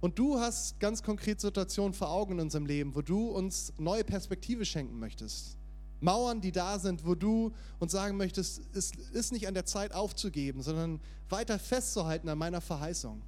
Und 0.00 0.18
du 0.18 0.40
hast 0.40 0.78
ganz 0.80 1.02
konkret 1.02 1.40
Situationen 1.40 1.94
vor 1.94 2.10
Augen 2.10 2.34
in 2.34 2.40
unserem 2.40 2.66
Leben, 2.66 2.94
wo 2.94 3.02
du 3.02 3.28
uns 3.28 3.72
neue 3.78 4.04
Perspektive 4.04 4.66
schenken 4.66 4.98
möchtest. 4.98 5.56
Mauern, 6.00 6.40
die 6.40 6.52
da 6.52 6.78
sind, 6.78 7.06
wo 7.06 7.14
du 7.14 7.52
uns 7.78 7.92
sagen 7.92 8.16
möchtest, 8.16 8.60
es 8.74 8.92
ist 9.12 9.32
nicht 9.32 9.48
an 9.48 9.54
der 9.54 9.64
Zeit 9.64 9.92
aufzugeben, 9.92 10.62
sondern 10.62 11.00
weiter 11.28 11.58
festzuhalten 11.58 12.28
an 12.28 12.38
meiner 12.38 12.60
Verheißung. 12.60 13.22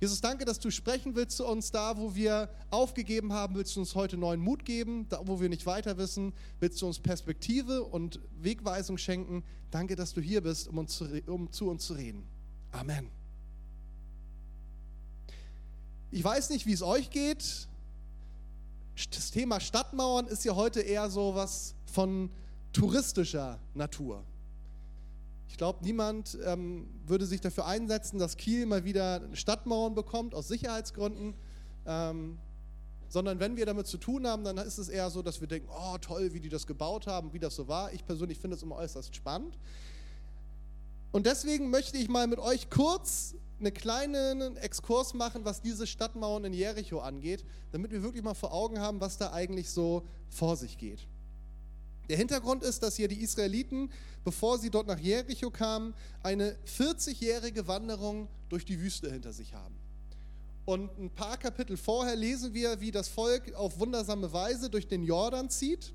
Jesus, 0.00 0.20
danke, 0.20 0.44
dass 0.44 0.60
du 0.60 0.70
sprechen 0.70 1.16
willst 1.16 1.36
zu 1.36 1.44
uns 1.44 1.72
da, 1.72 1.96
wo 1.96 2.14
wir 2.14 2.48
aufgegeben 2.70 3.32
haben, 3.32 3.56
willst 3.56 3.74
du 3.74 3.80
uns 3.80 3.96
heute 3.96 4.16
neuen 4.16 4.40
Mut 4.40 4.64
geben, 4.64 5.08
da 5.08 5.20
wo 5.24 5.40
wir 5.40 5.48
nicht 5.48 5.66
weiter 5.66 5.98
wissen, 5.98 6.32
willst 6.60 6.80
du 6.80 6.86
uns 6.86 7.00
Perspektive 7.00 7.82
und 7.82 8.20
Wegweisung 8.40 8.96
schenken. 8.96 9.42
Danke, 9.72 9.96
dass 9.96 10.14
du 10.14 10.20
hier 10.20 10.40
bist, 10.40 10.68
um, 10.68 10.78
uns 10.78 10.96
zu, 10.96 11.04
um 11.26 11.50
zu 11.50 11.68
uns 11.68 11.84
zu 11.84 11.94
reden. 11.94 12.22
Amen. 12.70 13.10
Ich 16.12 16.22
weiß 16.22 16.50
nicht, 16.50 16.64
wie 16.64 16.72
es 16.72 16.82
euch 16.82 17.10
geht. 17.10 17.66
das 19.10 19.30
Thema 19.32 19.58
Stadtmauern 19.58 20.28
ist 20.28 20.44
ja 20.44 20.54
heute 20.54 20.80
eher 20.80 21.10
so 21.10 21.34
was 21.34 21.74
von 21.88 22.30
touristischer 22.72 23.58
Natur. 23.74 24.24
Ich 25.48 25.56
glaube, 25.56 25.82
niemand 25.82 26.38
ähm, 26.44 26.88
würde 27.06 27.26
sich 27.26 27.40
dafür 27.40 27.66
einsetzen, 27.66 28.18
dass 28.18 28.36
Kiel 28.36 28.66
mal 28.66 28.84
wieder 28.84 29.22
Stadtmauern 29.32 29.94
bekommt, 29.94 30.34
aus 30.34 30.48
Sicherheitsgründen. 30.48 31.34
Ähm, 31.86 32.38
sondern 33.08 33.40
wenn 33.40 33.56
wir 33.56 33.64
damit 33.64 33.86
zu 33.86 33.96
tun 33.96 34.26
haben, 34.26 34.44
dann 34.44 34.58
ist 34.58 34.76
es 34.78 34.88
eher 34.88 35.08
so, 35.10 35.22
dass 35.22 35.40
wir 35.40 35.48
denken, 35.48 35.68
oh 35.70 35.96
toll, 35.98 36.34
wie 36.34 36.40
die 36.40 36.50
das 36.50 36.66
gebaut 36.66 37.06
haben, 37.06 37.32
wie 37.32 37.38
das 37.38 37.56
so 37.56 37.66
war. 37.66 37.92
Ich 37.92 38.04
persönlich 38.04 38.38
finde 38.38 38.56
es 38.56 38.62
immer 38.62 38.76
äußerst 38.76 39.14
spannend. 39.16 39.58
Und 41.10 41.24
deswegen 41.24 41.70
möchte 41.70 41.96
ich 41.96 42.08
mal 42.08 42.26
mit 42.26 42.38
euch 42.38 42.68
kurz 42.68 43.34
einen 43.58 43.72
kleinen 43.72 44.56
Exkurs 44.58 45.14
machen, 45.14 45.44
was 45.44 45.62
diese 45.62 45.86
Stadtmauern 45.86 46.44
in 46.44 46.52
Jericho 46.52 47.00
angeht, 47.00 47.44
damit 47.72 47.90
wir 47.90 48.02
wirklich 48.02 48.22
mal 48.22 48.34
vor 48.34 48.52
Augen 48.52 48.78
haben, 48.78 49.00
was 49.00 49.16
da 49.16 49.32
eigentlich 49.32 49.70
so 49.70 50.06
vor 50.28 50.56
sich 50.56 50.76
geht. 50.76 51.08
Der 52.08 52.16
Hintergrund 52.16 52.62
ist, 52.62 52.82
dass 52.82 52.96
hier 52.96 53.08
die 53.08 53.20
Israeliten, 53.20 53.90
bevor 54.24 54.58
sie 54.58 54.70
dort 54.70 54.86
nach 54.86 54.98
Jericho 54.98 55.50
kamen, 55.50 55.94
eine 56.22 56.56
40-jährige 56.66 57.68
Wanderung 57.68 58.28
durch 58.48 58.64
die 58.64 58.80
Wüste 58.80 59.10
hinter 59.10 59.32
sich 59.32 59.52
haben. 59.54 59.74
Und 60.64 60.98
ein 60.98 61.10
paar 61.10 61.36
Kapitel 61.38 61.76
vorher 61.76 62.16
lesen 62.16 62.54
wir, 62.54 62.80
wie 62.80 62.90
das 62.90 63.08
Volk 63.08 63.54
auf 63.54 63.78
wundersame 63.78 64.32
Weise 64.32 64.68
durch 64.70 64.86
den 64.86 65.02
Jordan 65.02 65.50
zieht. 65.50 65.92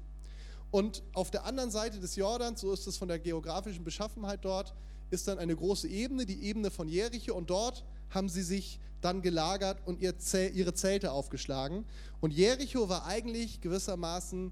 Und 0.71 1.03
auf 1.13 1.29
der 1.29 1.45
anderen 1.45 1.69
Seite 1.69 1.99
des 1.99 2.15
Jordans, 2.15 2.61
so 2.61 2.71
ist 2.73 2.87
es 2.87 2.97
von 2.97 3.07
der 3.07 3.19
geografischen 3.19 3.83
Beschaffenheit 3.83 4.43
dort, 4.43 4.73
ist 5.11 5.27
dann 5.27 5.37
eine 5.37 5.55
große 5.55 5.87
Ebene, 5.87 6.25
die 6.25 6.43
Ebene 6.43 6.71
von 6.71 6.87
Jericho. 6.87 7.35
Und 7.35 7.51
dort 7.51 7.85
haben 8.09 8.29
sie 8.29 8.41
sich 8.41 8.79
dann 9.01 9.21
gelagert 9.21 9.79
und 9.85 10.01
ihre 10.01 10.73
Zelte 10.73 11.11
aufgeschlagen. 11.11 11.85
Und 12.21 12.33
Jericho 12.33 12.89
war 12.89 13.05
eigentlich 13.05 13.61
gewissermaßen 13.61 14.51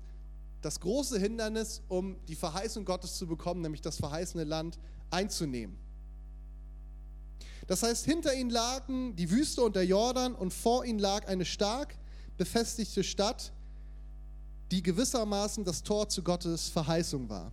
das 0.61 0.79
große 0.79 1.19
Hindernis, 1.19 1.81
um 1.87 2.17
die 2.27 2.35
Verheißung 2.35 2.85
Gottes 2.85 3.17
zu 3.17 3.27
bekommen, 3.27 3.61
nämlich 3.61 3.81
das 3.81 3.97
verheißene 3.97 4.43
Land 4.43 4.79
einzunehmen. 5.09 5.77
Das 7.67 7.83
heißt, 7.83 8.05
hinter 8.05 8.33
ihnen 8.33 8.49
lagen 8.49 9.15
die 9.15 9.29
Wüste 9.29 9.61
und 9.61 9.75
der 9.75 9.85
Jordan 9.85 10.35
und 10.35 10.53
vor 10.53 10.85
ihnen 10.85 10.99
lag 10.99 11.27
eine 11.27 11.45
stark 11.45 11.95
befestigte 12.37 13.03
Stadt, 13.03 13.53
die 14.71 14.81
gewissermaßen 14.81 15.63
das 15.63 15.83
Tor 15.83 16.09
zu 16.09 16.23
Gottes 16.23 16.69
Verheißung 16.69 17.29
war. 17.29 17.51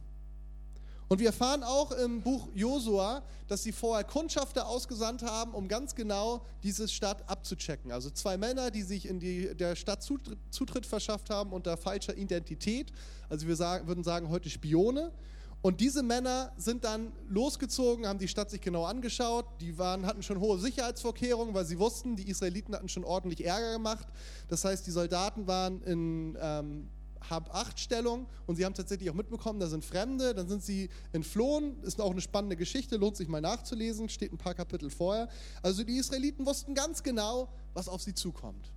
Und 1.09 1.21
wir 1.21 1.29
erfahren 1.29 1.63
auch 1.63 1.91
im 1.93 2.21
Buch 2.21 2.49
Josua, 2.55 3.23
dass 3.47 3.63
sie 3.63 3.73
vorher 3.73 4.05
Kundschafter 4.05 4.69
ausgesandt 4.69 5.23
haben, 5.23 5.55
um 5.55 5.67
ganz 5.67 5.95
genau 5.95 6.45
diese 6.63 6.87
Stadt 6.87 7.29
abzuchecken. 7.29 7.93
Also 7.93 8.11
zwei 8.11 8.37
Männer, 8.37 8.71
die 8.71 8.83
sich 8.83 9.09
in 9.09 9.19
die, 9.19 9.55
der 9.57 9.75
Stadt 9.75 10.03
Zutritt, 10.03 10.39
Zutritt 10.51 10.85
verschafft 10.85 11.31
haben 11.31 11.53
unter 11.53 11.79
falscher 11.79 12.15
Identität. 12.15 12.93
Also 13.31 13.47
wir 13.47 13.57
sagen, 13.57 13.89
würden 13.89 14.05
sagen 14.05 14.29
heute 14.29 14.51
Spione. 14.51 15.13
Und 15.61 15.81
diese 15.81 16.05
Männer 16.05 16.53
sind 16.57 16.85
dann 16.85 17.11
losgezogen, 17.29 18.07
haben 18.07 18.19
die 18.19 18.29
Stadt 18.29 18.51
sich 18.51 18.61
genau 18.61 18.85
angeschaut. 18.85 19.47
Die 19.61 19.77
waren, 19.77 20.07
hatten 20.07 20.23
schon 20.23 20.39
hohe 20.39 20.59
Sicherheitsvorkehrungen, 20.59 21.53
weil 21.53 21.65
sie 21.65 21.79
wussten, 21.79 22.17
die 22.17 22.29
Israeliten 22.29 22.75
hatten 22.75 22.89
schon 22.89 23.03
ordentlich 23.03 23.45
Ärger 23.45 23.73
gemacht. 23.73 24.07
Das 24.49 24.65
heißt, 24.65 24.87
die 24.87 24.93
Soldaten 24.93 25.49
waren 25.49 25.83
in 25.83 26.39
ähm, 26.41 26.89
Hab-Acht-Stellung 27.29 28.27
und 28.47 28.57
sie 28.57 28.65
haben 28.65 28.75
tatsächlich 28.75 29.11
auch 29.11 29.15
mitbekommen, 29.15 29.61
da 29.61 29.67
sind 29.67 29.85
Fremde, 29.85 30.35
dann 30.35 30.49
sind 30.49 30.63
sie 30.63 30.89
entflohen. 31.13 31.83
Ist 31.83 32.01
auch 32.01 32.11
eine 32.11 32.21
spannende 32.21 32.57
Geschichte, 32.57 32.97
lohnt 32.97 33.17
sich 33.17 33.29
mal 33.29 33.41
nachzulesen, 33.41 34.09
steht 34.09 34.33
ein 34.33 34.39
paar 34.39 34.55
Kapitel 34.55 34.91
vorher. 34.91 35.29
Also 35.63 35.85
die 35.85 35.97
Israeliten 35.97 36.47
wussten 36.47 36.75
ganz 36.75 37.03
genau, 37.03 37.49
was 37.75 37.89
auf 37.89 38.03
sie 38.03 38.15
zukommt. 38.15 38.73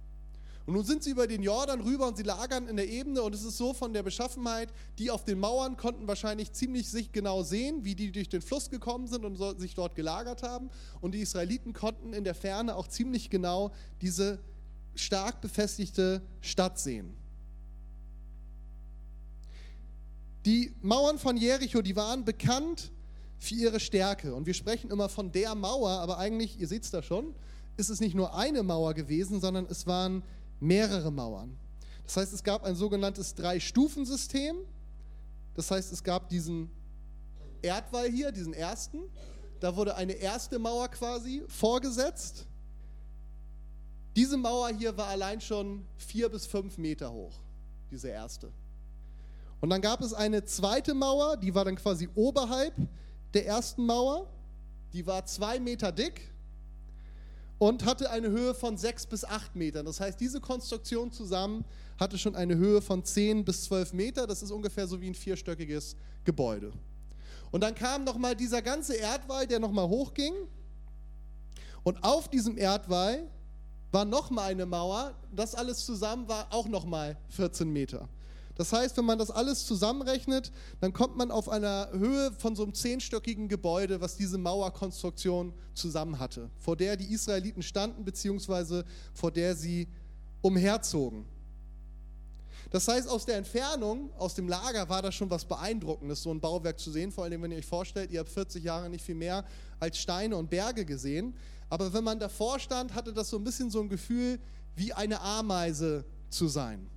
Und 0.65 0.75
nun 0.75 0.85
sind 0.85 1.03
sie 1.03 1.09
über 1.11 1.25
den 1.25 1.41
Jordan 1.41 1.81
rüber 1.81 2.07
und 2.07 2.17
sie 2.17 2.23
lagern 2.23 2.67
in 2.67 2.75
der 2.75 2.87
Ebene 2.87 3.23
und 3.23 3.33
es 3.33 3.43
ist 3.43 3.57
so 3.57 3.73
von 3.73 3.93
der 3.93 4.03
Beschaffenheit, 4.03 4.69
die 4.99 5.09
auf 5.09 5.25
den 5.25 5.39
Mauern 5.39 5.75
konnten 5.75 6.07
wahrscheinlich 6.07 6.51
ziemlich 6.51 6.89
sich 6.89 7.11
genau 7.11 7.41
sehen, 7.41 7.83
wie 7.83 7.95
die 7.95 8.11
durch 8.11 8.29
den 8.29 8.41
Fluss 8.41 8.69
gekommen 8.69 9.07
sind 9.07 9.25
und 9.25 9.59
sich 9.59 9.73
dort 9.73 9.95
gelagert 9.95 10.43
haben. 10.43 10.69
Und 11.01 11.15
die 11.15 11.21
Israeliten 11.21 11.73
konnten 11.73 12.13
in 12.13 12.23
der 12.23 12.35
Ferne 12.35 12.75
auch 12.75 12.87
ziemlich 12.87 13.29
genau 13.29 13.71
diese 14.01 14.39
stark 14.95 15.41
befestigte 15.41 16.21
Stadt 16.41 16.79
sehen. 16.79 17.15
Die 20.45 20.73
Mauern 20.81 21.19
von 21.19 21.37
Jericho, 21.37 21.81
die 21.81 21.95
waren 21.95 22.25
bekannt 22.25 22.91
für 23.37 23.55
ihre 23.55 23.79
Stärke. 23.79 24.33
Und 24.33 24.45
wir 24.45 24.53
sprechen 24.53 24.89
immer 24.89 25.09
von 25.09 25.31
der 25.31 25.55
Mauer, 25.55 25.89
aber 25.89 26.17
eigentlich, 26.17 26.59
ihr 26.59 26.67
seht 26.67 26.83
es 26.83 26.91
da 26.91 27.01
schon, 27.01 27.35
ist 27.77 27.89
es 27.89 27.99
nicht 27.99 28.15
nur 28.15 28.35
eine 28.35 28.63
Mauer 28.63 28.93
gewesen, 28.93 29.39
sondern 29.39 29.65
es 29.65 29.87
waren 29.87 30.23
mehrere 30.59 31.11
Mauern. 31.11 31.57
Das 32.03 32.17
heißt, 32.17 32.33
es 32.33 32.43
gab 32.43 32.63
ein 32.63 32.75
sogenanntes 32.75 33.35
Drei-Stufen-System. 33.35 34.57
Das 35.53 35.69
heißt, 35.71 35.91
es 35.91 36.03
gab 36.03 36.29
diesen 36.29 36.69
Erdwall 37.61 38.09
hier, 38.09 38.31
diesen 38.31 38.53
ersten. 38.53 38.99
Da 39.59 39.75
wurde 39.75 39.95
eine 39.95 40.13
erste 40.13 40.59
Mauer 40.59 40.87
quasi 40.89 41.43
vorgesetzt. 41.47 42.47
Diese 44.15 44.37
Mauer 44.37 44.69
hier 44.69 44.97
war 44.97 45.07
allein 45.07 45.39
schon 45.39 45.85
vier 45.95 46.29
bis 46.29 46.45
fünf 46.45 46.77
Meter 46.77 47.11
hoch, 47.11 47.33
diese 47.89 48.09
erste. 48.09 48.51
Und 49.61 49.69
dann 49.69 49.81
gab 49.81 50.01
es 50.01 50.13
eine 50.13 50.43
zweite 50.43 50.93
Mauer, 50.93 51.37
die 51.37 51.53
war 51.53 51.63
dann 51.63 51.75
quasi 51.75 52.09
oberhalb 52.15 52.73
der 53.33 53.45
ersten 53.45 53.85
Mauer. 53.85 54.27
Die 54.93 55.05
war 55.07 55.25
zwei 55.25 55.59
Meter 55.59 55.91
dick 55.91 56.33
und 57.59 57.85
hatte 57.85 58.09
eine 58.09 58.29
Höhe 58.29 58.55
von 58.55 58.75
sechs 58.75 59.05
bis 59.05 59.23
acht 59.23 59.55
Metern. 59.55 59.85
Das 59.85 59.99
heißt, 59.99 60.19
diese 60.19 60.41
Konstruktion 60.41 61.11
zusammen 61.11 61.63
hatte 61.99 62.17
schon 62.17 62.35
eine 62.35 62.57
Höhe 62.57 62.81
von 62.81 63.05
zehn 63.05 63.45
bis 63.45 63.65
zwölf 63.65 63.93
Meter. 63.93 64.25
Das 64.25 64.41
ist 64.41 64.51
ungefähr 64.51 64.87
so 64.87 64.99
wie 64.99 65.07
ein 65.07 65.15
vierstöckiges 65.15 65.95
Gebäude. 66.25 66.71
Und 67.51 67.61
dann 67.61 67.75
kam 67.75 68.03
nochmal 68.03 68.35
dieser 68.35 68.63
ganze 68.63 68.95
Erdwall, 68.95 69.45
der 69.45 69.59
nochmal 69.59 69.87
hochging. 69.87 70.33
Und 71.83 72.03
auf 72.03 72.29
diesem 72.29 72.57
Erdwall 72.57 73.29
war 73.91 74.05
nochmal 74.05 74.51
eine 74.51 74.65
Mauer. 74.65 75.13
Das 75.31 75.53
alles 75.53 75.85
zusammen 75.85 76.27
war 76.27 76.47
auch 76.51 76.67
nochmal 76.67 77.15
14 77.29 77.71
Meter. 77.71 78.09
Das 78.61 78.73
heißt, 78.73 78.95
wenn 78.97 79.05
man 79.05 79.17
das 79.17 79.31
alles 79.31 79.65
zusammenrechnet, 79.65 80.51
dann 80.81 80.93
kommt 80.93 81.17
man 81.17 81.31
auf 81.31 81.49
einer 81.49 81.89
Höhe 81.93 82.31
von 82.37 82.55
so 82.55 82.61
einem 82.61 82.75
zehnstöckigen 82.75 83.47
Gebäude, 83.47 84.01
was 84.01 84.17
diese 84.17 84.37
Mauerkonstruktion 84.37 85.51
zusammen 85.73 86.19
hatte, 86.19 86.47
vor 86.59 86.75
der 86.75 86.95
die 86.95 87.11
Israeliten 87.11 87.63
standen, 87.63 88.05
beziehungsweise 88.05 88.85
vor 89.15 89.31
der 89.31 89.55
sie 89.55 89.87
umherzogen. 90.43 91.25
Das 92.69 92.87
heißt, 92.87 93.09
aus 93.09 93.25
der 93.25 93.37
Entfernung, 93.37 94.13
aus 94.19 94.35
dem 94.35 94.47
Lager, 94.47 94.87
war 94.87 95.01
das 95.01 95.15
schon 95.15 95.31
was 95.31 95.43
Beeindruckendes, 95.43 96.21
so 96.21 96.29
ein 96.29 96.39
Bauwerk 96.39 96.79
zu 96.79 96.91
sehen. 96.91 97.11
Vor 97.11 97.23
allem, 97.23 97.41
wenn 97.41 97.49
ihr 97.49 97.57
euch 97.57 97.65
vorstellt, 97.65 98.11
ihr 98.11 98.19
habt 98.19 98.29
40 98.29 98.63
Jahre 98.63 98.91
nicht 98.91 99.03
viel 99.03 99.15
mehr 99.15 99.43
als 99.79 99.97
Steine 99.97 100.37
und 100.37 100.51
Berge 100.51 100.85
gesehen. 100.85 101.33
Aber 101.67 101.91
wenn 101.91 102.03
man 102.03 102.19
davor 102.19 102.59
stand, 102.59 102.93
hatte 102.93 103.11
das 103.11 103.31
so 103.31 103.37
ein 103.37 103.43
bisschen 103.43 103.71
so 103.71 103.81
ein 103.81 103.89
Gefühl, 103.89 104.37
wie 104.75 104.93
eine 104.93 105.19
Ameise 105.19 106.05
zu 106.29 106.47
sein. 106.47 106.87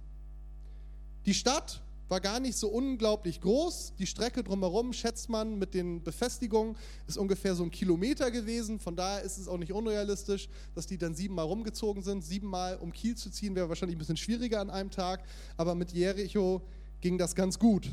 Die 1.26 1.34
Stadt 1.34 1.80
war 2.08 2.20
gar 2.20 2.38
nicht 2.38 2.56
so 2.56 2.68
unglaublich 2.68 3.40
groß. 3.40 3.94
Die 3.98 4.06
Strecke 4.06 4.44
drumherum, 4.44 4.92
schätzt 4.92 5.28
man 5.28 5.58
mit 5.58 5.72
den 5.74 6.02
Befestigungen, 6.02 6.76
ist 7.06 7.16
ungefähr 7.16 7.54
so 7.54 7.64
ein 7.64 7.70
Kilometer 7.70 8.30
gewesen. 8.30 8.78
Von 8.78 8.94
daher 8.94 9.22
ist 9.22 9.38
es 9.38 9.48
auch 9.48 9.56
nicht 9.56 9.72
unrealistisch, 9.72 10.48
dass 10.74 10.86
die 10.86 10.98
dann 10.98 11.14
siebenmal 11.14 11.46
rumgezogen 11.46 12.02
sind. 12.02 12.22
Siebenmal 12.22 12.76
um 12.76 12.92
Kiel 12.92 13.16
zu 13.16 13.30
ziehen 13.30 13.54
wäre 13.54 13.68
wahrscheinlich 13.68 13.96
ein 13.96 13.98
bisschen 13.98 14.16
schwieriger 14.16 14.60
an 14.60 14.70
einem 14.70 14.90
Tag, 14.90 15.24
aber 15.56 15.74
mit 15.74 15.92
Jericho 15.92 16.60
ging 17.00 17.16
das 17.16 17.34
ganz 17.34 17.58
gut. 17.58 17.88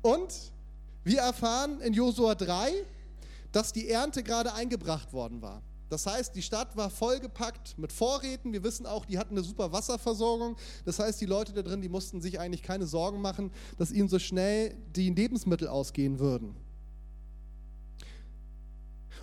Und 0.00 0.52
wir 1.04 1.20
erfahren 1.20 1.80
in 1.80 1.92
Josua 1.92 2.34
3, 2.34 2.72
dass 3.52 3.72
die 3.72 3.88
Ernte 3.88 4.22
gerade 4.22 4.52
eingebracht 4.52 5.12
worden 5.12 5.42
war. 5.42 5.62
Das 5.90 6.06
heißt, 6.06 6.34
die 6.34 6.42
Stadt 6.42 6.76
war 6.76 6.90
vollgepackt 6.90 7.76
mit 7.78 7.92
Vorräten. 7.92 8.52
Wir 8.52 8.64
wissen 8.64 8.86
auch, 8.86 9.04
die 9.04 9.18
hatten 9.18 9.34
eine 9.34 9.44
super 9.44 9.72
Wasserversorgung. 9.72 10.56
Das 10.84 10.98
heißt, 10.98 11.20
die 11.20 11.26
Leute 11.26 11.52
da 11.52 11.62
drin, 11.62 11.82
die 11.82 11.88
mussten 11.88 12.20
sich 12.20 12.40
eigentlich 12.40 12.62
keine 12.62 12.86
Sorgen 12.86 13.20
machen, 13.20 13.50
dass 13.76 13.92
ihnen 13.92 14.08
so 14.08 14.18
schnell 14.18 14.76
die 14.96 15.10
Lebensmittel 15.10 15.68
ausgehen 15.68 16.18
würden. 16.18 16.56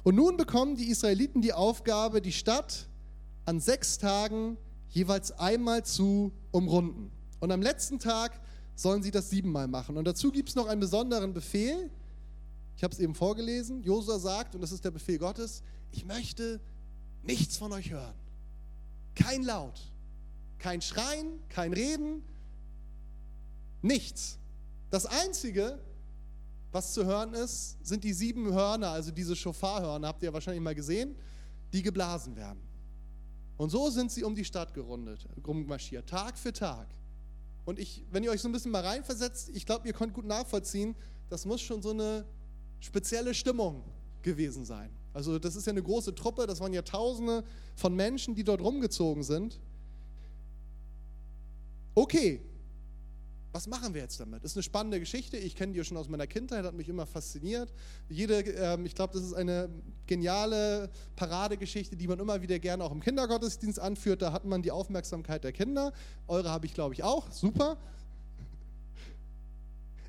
Und 0.03 0.15
nun 0.15 0.38
bekommen 0.38 0.75
die 0.75 0.89
Israeliten 0.89 1.41
die 1.41 1.53
Aufgabe, 1.53 2.22
die 2.22 2.32
Stadt 2.32 2.88
an 3.46 3.60
sechs 3.60 3.98
Tagen 3.98 4.58
jeweils 4.89 5.32
einmal 5.32 5.84
zu 5.86 6.32
umrunden. 6.51 7.12
Und 7.39 7.51
am 7.51 7.62
letzten 7.62 8.00
Tag 8.00 8.39
sollen 8.75 9.03
sie 9.03 9.12
das 9.12 9.30
siebenmal 9.30 9.68
machen. 9.68 9.98
Und 9.98 10.06
dazu 10.06 10.32
gibt 10.32 10.50
es 10.50 10.56
noch 10.56 10.68
einen 10.68 10.80
besonderen 10.80 11.34
Befehl. 11.34 11.89
Ich 12.75 12.84
habe 12.84 12.94
es 12.94 13.00
eben 13.00 13.13
vorgelesen. 13.13 13.84
Josua 13.84 14.20
sagt, 14.20 14.56
und 14.56 14.62
das 14.62 14.72
ist 14.72 14.84
der 14.84 14.91
Befehl 14.91 15.18
Gottes, 15.18 15.62
ich 15.91 16.05
möchte 16.05 16.60
nichts 17.24 17.57
von 17.57 17.71
euch 17.71 17.91
hören. 17.91 18.15
Kein 19.15 19.43
Laut, 19.43 19.79
kein 20.57 20.81
Schreien, 20.81 21.39
kein 21.50 21.74
Reden, 21.74 22.24
nichts. 23.81 24.38
Das 24.89 25.05
Einzige, 25.05 25.79
was 26.71 26.93
zu 26.93 27.05
hören 27.05 27.33
ist, 27.33 27.77
sind 27.86 28.03
die 28.03 28.13
sieben 28.13 28.53
Hörner, 28.53 28.89
also 28.89 29.12
diese 29.12 29.36
Schofarhörner, 29.36 30.07
habt 30.07 30.24
ihr 30.24 30.31
wahrscheinlich 30.33 30.63
mal 30.63 30.75
gesehen, 30.75 31.15
die 31.74 31.81
geblasen 31.81 32.36
werden. 32.36 32.62
Und 33.57 33.69
so 33.69 33.89
sind 33.89 34.12
sie 34.12 34.24
um 34.24 34.33
die 34.33 34.45
Stadt 34.45 34.74
gerundet, 34.74 35.27
rummarschiert, 35.45 36.10
Tag 36.10 36.38
für 36.38 36.53
Tag. 36.53 36.88
Und 37.65 37.79
ich, 37.79 38.03
wenn 38.12 38.24
ihr 38.24 38.31
euch 38.31 38.41
so 38.41 38.50
ein 38.50 38.51
bisschen 38.51 38.71
mal 38.71 38.86
reinversetzt, 38.86 39.50
ich 39.50 39.65
glaube, 39.65 39.88
ihr 39.88 39.93
könnt 39.93 40.13
gut 40.13 40.25
nachvollziehen, 40.25 40.95
das 41.29 41.45
muss 41.45 41.62
schon 41.62 41.81
so 41.81 41.91
eine 41.91 42.25
spezielle 42.79 43.33
Stimmung 43.33 43.83
gewesen 44.21 44.65
sein. 44.65 44.89
Also 45.13 45.39
das 45.39 45.56
ist 45.56 45.65
ja 45.65 45.72
eine 45.72 45.84
große 45.84 46.15
Truppe, 46.15 46.48
das 46.48 46.60
waren 46.60 46.74
ja 46.74 46.82
Tausende 46.82 47.44
von 47.75 47.96
Menschen, 47.96 48.36
die 48.36 48.44
dort 48.44 48.62
rumgezogen 48.62 49.24
sind. 49.24 49.60
Okay, 51.94 52.41
was 53.53 53.68
machen 53.68 53.94
wir 53.94 54.01
jetzt 54.01 54.18
damit? 54.20 54.44
Das 54.44 54.51
ist 54.51 54.58
eine 54.58 54.63
spannende 54.63 55.00
Geschichte. 55.00 55.36
Ich 55.36 55.56
kenne 55.56 55.74
die 55.74 55.77
ja 55.77 55.84
schon 55.84 55.98
aus 55.98 56.08
meiner 56.08 56.25
Kindheit, 56.25 56.63
hat 56.63 56.74
mich 56.74 56.88
immer 56.88 57.06
fasziniert. 57.06 57.74
Jede, 58.08 58.39
ähm, 58.39 58.86
ich 58.86 58.96
glaube, 58.96 59.13
das 59.13 59.24
ist 59.24 59.34
eine 59.34 59.70
geniale 60.08 60.89
Paradegeschichte, 61.18 61.98
die 61.98 62.08
man 62.08 62.20
immer 62.20 62.41
wieder 62.41 62.60
gerne 62.60 62.84
auch 62.84 62.94
im 62.94 63.01
Kindergottesdienst 63.01 63.77
anführt. 63.77 64.22
Da 64.22 64.32
hat 64.32 64.46
man 64.46 64.62
die 64.62 64.72
Aufmerksamkeit 64.72 65.44
der 65.44 65.51
Kinder. 65.51 65.91
Eure 66.27 66.50
habe 66.50 66.65
ich, 66.65 66.74
glaube 66.74 66.94
ich, 66.94 67.03
auch. 67.03 67.30
Super. 67.30 67.77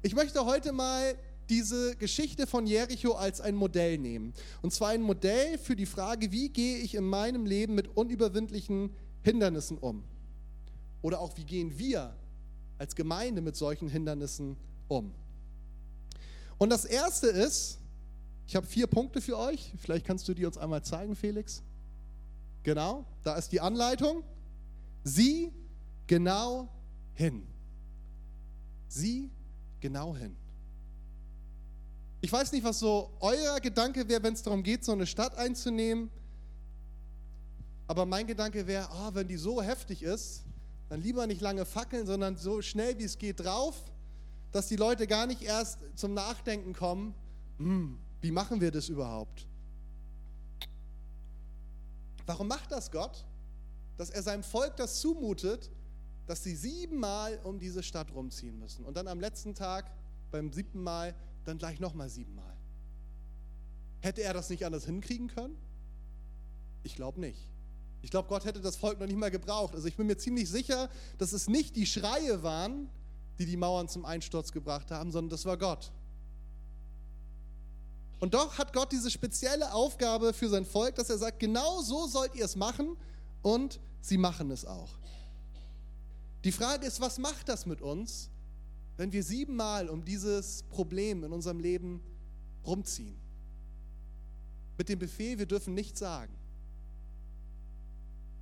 Ich 0.03 0.15
möchte 0.15 0.45
heute 0.45 0.71
mal 0.71 1.17
diese 1.49 1.97
Geschichte 1.97 2.47
von 2.47 2.67
Jericho 2.67 3.13
als 3.13 3.41
ein 3.41 3.55
Modell 3.55 3.99
nehmen. 3.99 4.33
Und 4.63 4.73
zwar 4.73 4.91
ein 4.91 5.03
Modell 5.03 5.59
für 5.59 5.77
die 5.77 5.87
Frage, 5.87 6.33
wie 6.33 6.49
gehe 6.49 6.79
ich 6.79 6.95
in 6.95 7.05
meinem 7.05 7.47
Leben 7.47 7.75
mit 7.75 7.89
unüberwindlichen 7.89 8.91
Hindernissen 9.23 9.79
um? 9.79 10.05
Oder 11.03 11.21
auch, 11.21 11.37
wie 11.37 11.45
gehen 11.45 11.79
wir 11.79 12.17
als 12.79 12.95
Gemeinde 12.95 13.43
mit 13.43 13.57
solchen 13.57 13.89
Hindernissen 13.89 14.57
um? 14.89 15.13
Und 16.59 16.71
das 16.71 16.85
erste 16.85 17.27
ist, 17.27 17.79
ich 18.47 18.57
habe 18.57 18.67
vier 18.67 18.87
Punkte 18.87 19.21
für 19.21 19.39
euch. 19.39 19.73
Vielleicht 19.79 20.07
kannst 20.07 20.29
du 20.29 20.35
die 20.35 20.45
uns 20.45 20.59
einmal 20.59 20.83
zeigen, 20.83 21.17
Felix. 21.17 21.63
Genau, 22.63 23.05
da 23.25 23.35
ist 23.35 23.51
die 23.51 23.61
Anleitung. 23.61 24.23
Sieh 25.03 25.53
genau 26.07 26.69
hin. 27.15 27.47
Sieh 28.89 29.31
genau 29.81 30.15
hin. 30.15 30.37
Ich 32.25 32.33
weiß 32.33 32.52
nicht, 32.52 32.62
was 32.62 32.79
so 32.79 33.11
euer 33.19 33.59
Gedanke 33.59 34.09
wäre, 34.09 34.23
wenn 34.23 34.35
es 34.35 34.43
darum 34.43 34.62
geht, 34.62 34.85
so 34.85 34.93
eine 34.93 35.07
Stadt 35.07 35.37
einzunehmen. 35.37 36.09
Aber 37.88 38.07
mein 38.07 38.29
Gedanke 38.29 38.64
wäre, 38.69 38.88
oh, 38.93 39.11
wenn 39.12 39.26
die 39.26 39.37
so 39.37 39.61
heftig 39.61 40.05
ist, 40.05 40.45
dann 40.88 41.00
lieber 41.00 41.26
nicht 41.26 41.41
lange 41.41 41.64
fackeln, 41.64 42.07
sondern 42.07 42.37
so 42.37 42.62
schnell 42.62 42.97
wie 42.99 43.05
es 43.05 43.19
geht 43.19 43.41
drauf, 43.41 43.75
dass 44.52 44.69
die 44.69 44.76
Leute 44.76 45.09
gar 45.09 45.26
nicht 45.26 45.43
erst 45.43 45.81
zum 45.97 46.14
Nachdenken 46.14 46.75
kommen, 46.75 47.12
hm, 47.59 47.99
wie 48.21 48.31
machen 48.31 48.61
wir 48.61 48.71
das 48.71 48.88
überhaupt? 48.88 49.49
Warum 52.25 52.47
macht 52.47 52.71
das 52.71 52.93
Gott? 52.93 53.25
Dass 53.97 54.11
er 54.11 54.23
seinem 54.23 54.45
Volk 54.45 54.76
das 54.76 55.00
zumutet, 55.00 55.73
dass 56.29 56.45
sie 56.45 56.55
siebenmal 56.55 57.41
um 57.43 57.59
diese 57.59 57.83
Stadt 57.83 58.14
rumziehen 58.14 58.61
müssen 58.61 58.85
und 58.85 58.97
dann 58.97 59.09
am 59.09 59.19
letzten 59.19 59.57
Tag, 59.57 59.91
beim 60.31 60.52
siebten 60.52 60.81
Mal, 60.81 61.17
dann 61.45 61.59
gleich 61.59 61.81
nochmal 61.81 62.09
siebenmal. 62.09 62.57
Hätte 64.01 64.23
er 64.23 64.35
das 64.35 64.51
nicht 64.51 64.65
anders 64.65 64.85
hinkriegen 64.85 65.29
können? 65.29 65.57
Ich 66.83 66.97
glaube 66.97 67.21
nicht. 67.21 67.49
Ich 68.03 68.11
glaube, 68.11 68.29
Gott 68.29 68.45
hätte 68.45 68.61
das 68.61 68.77
Volk 68.77 68.99
noch 68.99 69.07
nicht 69.07 69.17
mal 69.17 69.31
gebraucht. 69.31 69.75
Also 69.75 69.87
ich 69.87 69.97
bin 69.97 70.09
mir 70.09 70.17
ziemlich 70.17 70.51
sicher, 70.51 70.91
dass 71.19 71.33
es 71.33 71.49
nicht 71.49 71.77
die 71.77 71.87
Schreie 71.87 72.43
waren, 72.43 72.91
die 73.39 73.47
die 73.47 73.57
Mauern 73.57 73.89
zum 73.89 74.05
Einsturz 74.05 74.51
gebracht 74.51 74.91
haben, 74.91 75.13
sondern 75.13 75.31
das 75.31 75.45
war 75.45 75.57
Gott. 75.57 75.93
Und 78.19 78.35
doch 78.35 78.59
hat 78.59 78.73
Gott 78.73 78.93
diese 78.93 79.11
spezielle 79.11 79.73
Aufgabe 79.73 80.33
für 80.33 80.49
sein 80.49 80.65
Volk, 80.65 80.97
dass 80.97 81.11
er 81.11 81.19
sagt, 81.19 81.39
genau 81.41 81.81
so 81.83 82.07
sollt 82.07 82.35
ihr 82.35 82.45
es 82.45 82.57
machen 82.57 82.97
und 83.43 83.81
sie 84.01 84.19
machen 84.19 84.51
es 84.51 84.65
auch. 84.65 84.91
Die 86.45 86.53
Frage 86.53 86.87
ist, 86.87 87.01
was 87.01 87.19
macht 87.19 87.49
das 87.49 87.66
mit 87.66 87.81
uns, 87.81 88.31
wenn 88.96 89.12
wir 89.12 89.22
siebenmal 89.22 89.88
um 89.88 90.05
dieses 90.05 90.64
Problem 90.64 91.24
in 91.24 91.33
unserem 91.33 91.61
Leben 91.61 92.00
rumziehen. 92.66 93.16
Mit 94.78 94.88
dem 94.88 94.98
Befehl, 94.98 95.38
wir 95.38 95.46
dürfen 95.46 95.74
nichts 95.74 96.00
sagen. 96.00 96.35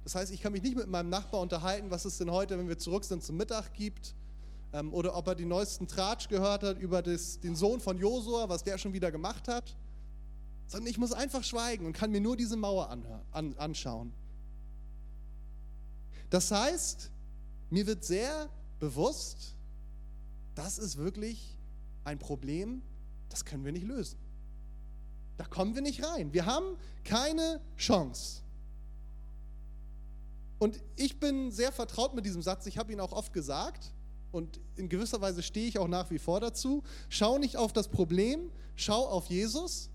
Das 0.04 0.14
heißt, 0.14 0.32
ich 0.32 0.40
kann 0.40 0.52
mich 0.52 0.62
nicht 0.62 0.76
mit 0.76 0.88
meinem 0.88 1.08
Nachbar 1.10 1.40
unterhalten, 1.40 1.90
was 1.90 2.04
es 2.04 2.18
denn 2.18 2.30
heute, 2.30 2.58
wenn 2.58 2.68
wir 2.68 2.78
zurück 2.78 3.04
sind, 3.04 3.22
zum 3.22 3.36
Mittag 3.36 3.74
gibt. 3.74 4.14
Ähm, 4.72 4.92
oder 4.92 5.16
ob 5.16 5.26
er 5.26 5.34
die 5.34 5.44
neuesten 5.44 5.88
Tratsch 5.88 6.28
gehört 6.28 6.62
hat 6.62 6.78
über 6.78 7.02
das, 7.02 7.40
den 7.40 7.56
Sohn 7.56 7.80
von 7.80 7.98
Josua, 7.98 8.48
was 8.48 8.62
der 8.62 8.78
schon 8.78 8.92
wieder 8.92 9.10
gemacht 9.10 9.48
hat. 9.48 9.76
Sondern 10.66 10.88
ich 10.88 10.98
muss 10.98 11.12
einfach 11.12 11.42
schweigen 11.42 11.86
und 11.86 11.92
kann 11.92 12.10
mir 12.10 12.20
nur 12.20 12.36
diese 12.36 12.56
Mauer 12.56 12.90
anhören, 12.90 13.22
an, 13.32 13.54
anschauen. 13.58 14.12
Das 16.30 16.50
heißt, 16.52 17.10
mir 17.70 17.86
wird 17.86 18.04
sehr 18.04 18.48
bewusst, 18.78 19.56
das 20.60 20.78
ist 20.78 20.98
wirklich 20.98 21.56
ein 22.04 22.18
Problem, 22.18 22.82
das 23.30 23.46
können 23.46 23.64
wir 23.64 23.72
nicht 23.72 23.86
lösen. 23.86 24.18
Da 25.38 25.44
kommen 25.46 25.74
wir 25.74 25.80
nicht 25.80 26.04
rein. 26.04 26.34
Wir 26.34 26.44
haben 26.44 26.76
keine 27.02 27.62
Chance. 27.78 28.42
Und 30.58 30.78
ich 30.96 31.18
bin 31.18 31.50
sehr 31.50 31.72
vertraut 31.72 32.14
mit 32.14 32.26
diesem 32.26 32.42
Satz. 32.42 32.66
Ich 32.66 32.76
habe 32.76 32.92
ihn 32.92 33.00
auch 33.00 33.12
oft 33.12 33.32
gesagt 33.32 33.94
und 34.32 34.60
in 34.76 34.90
gewisser 34.90 35.22
Weise 35.22 35.42
stehe 35.42 35.66
ich 35.66 35.78
auch 35.78 35.88
nach 35.88 36.10
wie 36.10 36.18
vor 36.18 36.40
dazu. 36.40 36.82
Schau 37.08 37.38
nicht 37.38 37.56
auf 37.56 37.72
das 37.72 37.88
Problem, 37.88 38.50
schau 38.76 39.06
auf 39.06 39.26
Jesus. 39.30 39.88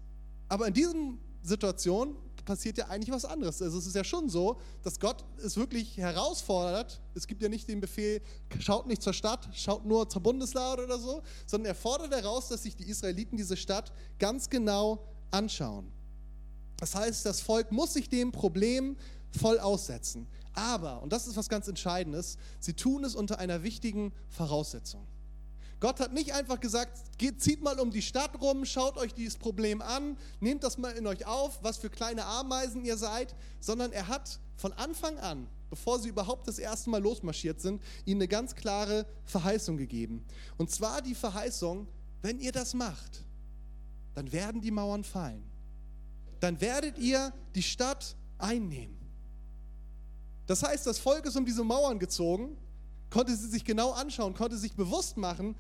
Aber 0.49 0.67
in 0.67 0.73
diesen 0.73 1.19
Situationen 1.43 2.15
passiert 2.45 2.77
ja 2.77 2.87
eigentlich 2.87 3.11
was 3.11 3.25
anderes. 3.25 3.61
Also 3.61 3.77
es 3.77 3.87
ist 3.87 3.95
ja 3.95 4.03
schon 4.03 4.29
so, 4.29 4.59
dass 4.83 4.99
Gott 4.99 5.25
es 5.43 5.57
wirklich 5.57 5.97
herausfordert. 5.97 7.01
Es 7.13 7.27
gibt 7.27 7.41
ja 7.41 7.49
nicht 7.49 7.67
den 7.67 7.81
Befehl, 7.81 8.21
schaut 8.59 8.87
nicht 8.87 9.01
zur 9.01 9.13
Stadt, 9.13 9.49
schaut 9.53 9.85
nur 9.85 10.07
zur 10.07 10.21
Bundeslade 10.21 10.83
oder 10.83 10.99
so, 10.99 11.21
sondern 11.45 11.71
er 11.71 11.75
fordert 11.75 12.11
heraus, 12.11 12.47
dass 12.47 12.63
sich 12.63 12.75
die 12.75 12.87
Israeliten 12.87 13.35
diese 13.37 13.57
Stadt 13.57 13.91
ganz 14.19 14.49
genau 14.49 15.03
anschauen. 15.31 15.91
Das 16.77 16.95
heißt, 16.95 17.25
das 17.25 17.41
Volk 17.41 17.71
muss 17.71 17.93
sich 17.93 18.09
dem 18.09 18.31
Problem 18.31 18.97
voll 19.31 19.59
aussetzen. 19.59 20.27
Aber, 20.53 21.01
und 21.01 21.11
das 21.11 21.27
ist 21.27 21.35
was 21.35 21.49
ganz 21.49 21.67
Entscheidendes, 21.67 22.37
sie 22.59 22.73
tun 22.73 23.03
es 23.03 23.15
unter 23.15 23.39
einer 23.39 23.63
wichtigen 23.63 24.13
Voraussetzung. 24.29 25.05
Gott 25.79 25.99
hat 25.99 26.13
nicht 26.13 26.33
einfach 26.33 26.59
gesagt, 26.59 27.17
geht, 27.17 27.41
zieht 27.41 27.61
mal 27.61 27.79
um 27.79 27.91
die 27.91 28.01
Stadt 28.01 28.41
rum, 28.41 28.65
schaut 28.65 28.97
euch 28.97 29.13
dieses 29.13 29.37
Problem 29.37 29.81
an, 29.81 30.17
nehmt 30.39 30.63
das 30.63 30.77
mal 30.77 30.93
in 30.93 31.05
euch 31.05 31.25
auf, 31.25 31.61
was 31.63 31.77
für 31.77 31.89
kleine 31.89 32.25
Ameisen 32.25 32.85
ihr 32.85 32.97
seid, 32.97 33.35
sondern 33.59 33.91
er 33.91 34.07
hat 34.07 34.39
von 34.55 34.71
Anfang 34.73 35.17
an, 35.19 35.47
bevor 35.69 35.99
sie 35.99 36.09
überhaupt 36.09 36.47
das 36.47 36.59
erste 36.59 36.89
Mal 36.89 37.01
losmarschiert 37.01 37.59
sind, 37.59 37.81
ihnen 38.05 38.21
eine 38.21 38.27
ganz 38.27 38.55
klare 38.55 39.05
Verheißung 39.25 39.75
gegeben. 39.75 40.25
Und 40.57 40.71
zwar 40.71 41.01
die 41.01 41.15
Verheißung, 41.15 41.87
wenn 42.21 42.39
ihr 42.39 42.53
das 42.53 42.73
macht, 42.73 43.23
dann 44.13 44.31
werden 44.31 44.61
die 44.61 44.71
Mauern 44.71 45.03
fallen. 45.03 45.43
Dann 46.39 46.61
werdet 46.61 46.97
ihr 46.97 47.33
die 47.53 47.63
Stadt 47.63 48.15
einnehmen. 48.37 48.97
Das 50.47 50.63
heißt, 50.63 50.87
das 50.87 50.99
Volk 50.99 51.25
ist 51.25 51.35
um 51.35 51.45
diese 51.45 51.63
Mauern 51.63 51.99
gezogen 51.99 52.57
konnte 53.15 53.33
sie 53.33 53.47
sich 53.47 53.63
genau 53.63 53.91
anschauen, 53.91 54.33
konnte 54.33 54.57
sich 54.57 54.73
bewusst 54.75 55.15
machen, 55.15 55.55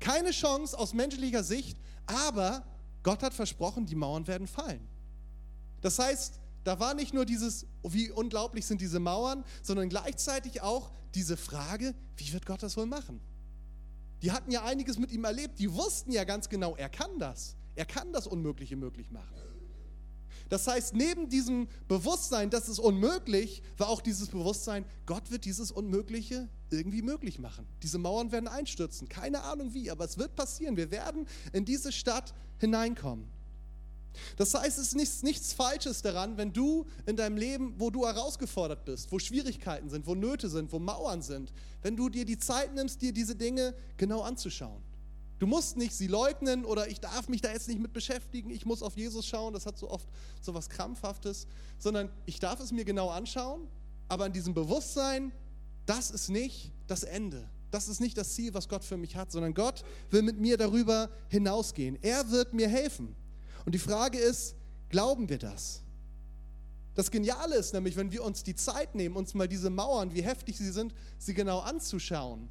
keine 0.00 0.32
Chance 0.32 0.78
aus 0.78 0.92
menschlicher 0.92 1.42
Sicht, 1.42 1.78
aber 2.04 2.62
Gott 3.02 3.22
hat 3.22 3.32
versprochen, 3.32 3.86
die 3.86 3.94
Mauern 3.94 4.26
werden 4.26 4.46
fallen. 4.46 4.86
Das 5.80 5.98
heißt, 5.98 6.38
da 6.62 6.78
war 6.78 6.92
nicht 6.92 7.14
nur 7.14 7.24
dieses, 7.24 7.64
wie 7.82 8.10
unglaublich 8.10 8.66
sind 8.66 8.82
diese 8.82 9.00
Mauern, 9.00 9.44
sondern 9.62 9.88
gleichzeitig 9.88 10.60
auch 10.60 10.90
diese 11.14 11.38
Frage, 11.38 11.94
wie 12.18 12.34
wird 12.34 12.44
Gott 12.44 12.62
das 12.62 12.76
wohl 12.76 12.84
machen? 12.84 13.18
Die 14.20 14.30
hatten 14.30 14.50
ja 14.50 14.62
einiges 14.64 14.98
mit 14.98 15.10
ihm 15.10 15.24
erlebt, 15.24 15.58
die 15.58 15.72
wussten 15.72 16.12
ja 16.12 16.24
ganz 16.24 16.50
genau, 16.50 16.76
er 16.76 16.90
kann 16.90 17.18
das. 17.18 17.56
Er 17.76 17.86
kann 17.86 18.12
das 18.12 18.26
Unmögliche 18.26 18.76
möglich 18.76 19.10
machen. 19.10 19.34
Das 20.50 20.66
heißt, 20.66 20.94
neben 20.94 21.28
diesem 21.28 21.68
Bewusstsein, 21.88 22.50
das 22.50 22.68
ist 22.68 22.80
unmöglich, 22.80 23.62
war 23.78 23.88
auch 23.88 24.00
dieses 24.02 24.28
Bewusstsein, 24.28 24.84
Gott 25.06 25.30
wird 25.30 25.44
dieses 25.44 25.70
Unmögliche 25.70 26.48
irgendwie 26.70 27.02
möglich 27.02 27.38
machen. 27.38 27.66
Diese 27.82 27.98
Mauern 27.98 28.32
werden 28.32 28.48
einstürzen. 28.48 29.08
Keine 29.08 29.42
Ahnung 29.44 29.72
wie, 29.74 29.90
aber 29.90 30.04
es 30.04 30.18
wird 30.18 30.34
passieren. 30.34 30.76
Wir 30.76 30.90
werden 30.90 31.26
in 31.52 31.64
diese 31.64 31.92
Stadt 31.92 32.34
hineinkommen. 32.58 33.28
Das 34.36 34.52
heißt, 34.54 34.78
es 34.78 34.88
ist 34.88 34.96
nichts, 34.96 35.22
nichts 35.22 35.52
Falsches 35.52 36.02
daran, 36.02 36.36
wenn 36.36 36.52
du 36.52 36.84
in 37.06 37.16
deinem 37.16 37.36
Leben, 37.36 37.74
wo 37.78 37.90
du 37.90 38.04
herausgefordert 38.04 38.84
bist, 38.84 39.12
wo 39.12 39.20
Schwierigkeiten 39.20 39.88
sind, 39.88 40.04
wo 40.04 40.16
Nöte 40.16 40.48
sind, 40.48 40.72
wo 40.72 40.80
Mauern 40.80 41.22
sind, 41.22 41.52
wenn 41.82 41.96
du 41.96 42.08
dir 42.08 42.24
die 42.24 42.38
Zeit 42.38 42.74
nimmst, 42.74 43.00
dir 43.02 43.12
diese 43.12 43.36
Dinge 43.36 43.72
genau 43.96 44.22
anzuschauen. 44.22 44.82
Du 45.40 45.46
musst 45.46 45.78
nicht 45.78 45.94
sie 45.94 46.06
leugnen 46.06 46.66
oder 46.66 46.88
ich 46.88 47.00
darf 47.00 47.30
mich 47.30 47.40
da 47.40 47.50
jetzt 47.50 47.66
nicht 47.66 47.80
mit 47.80 47.94
beschäftigen, 47.94 48.50
ich 48.50 48.66
muss 48.66 48.82
auf 48.82 48.94
Jesus 48.98 49.26
schauen, 49.26 49.54
das 49.54 49.64
hat 49.64 49.78
so 49.78 49.90
oft 49.90 50.06
so 50.42 50.52
was 50.52 50.68
Krampfhaftes, 50.68 51.46
sondern 51.78 52.10
ich 52.26 52.40
darf 52.40 52.60
es 52.60 52.72
mir 52.72 52.84
genau 52.84 53.08
anschauen, 53.08 53.66
aber 54.06 54.26
in 54.26 54.34
diesem 54.34 54.52
Bewusstsein, 54.52 55.32
das 55.86 56.10
ist 56.10 56.28
nicht 56.28 56.72
das 56.86 57.04
Ende. 57.04 57.48
Das 57.70 57.88
ist 57.88 58.00
nicht 58.00 58.18
das 58.18 58.34
Ziel, 58.34 58.52
was 58.52 58.68
Gott 58.68 58.84
für 58.84 58.98
mich 58.98 59.16
hat, 59.16 59.32
sondern 59.32 59.54
Gott 59.54 59.82
will 60.10 60.20
mit 60.20 60.38
mir 60.38 60.58
darüber 60.58 61.08
hinausgehen. 61.28 61.98
Er 62.02 62.30
wird 62.30 62.52
mir 62.52 62.68
helfen. 62.68 63.16
Und 63.64 63.74
die 63.74 63.78
Frage 63.78 64.18
ist, 64.18 64.56
glauben 64.90 65.30
wir 65.30 65.38
das? 65.38 65.80
Das 66.94 67.10
Geniale 67.10 67.56
ist 67.56 67.72
nämlich, 67.72 67.96
wenn 67.96 68.12
wir 68.12 68.24
uns 68.24 68.42
die 68.42 68.56
Zeit 68.56 68.94
nehmen, 68.94 69.16
uns 69.16 69.32
mal 69.32 69.48
diese 69.48 69.70
Mauern, 69.70 70.12
wie 70.12 70.22
heftig 70.22 70.58
sie 70.58 70.70
sind, 70.70 70.94
sie 71.16 71.32
genau 71.32 71.60
anzuschauen. 71.60 72.50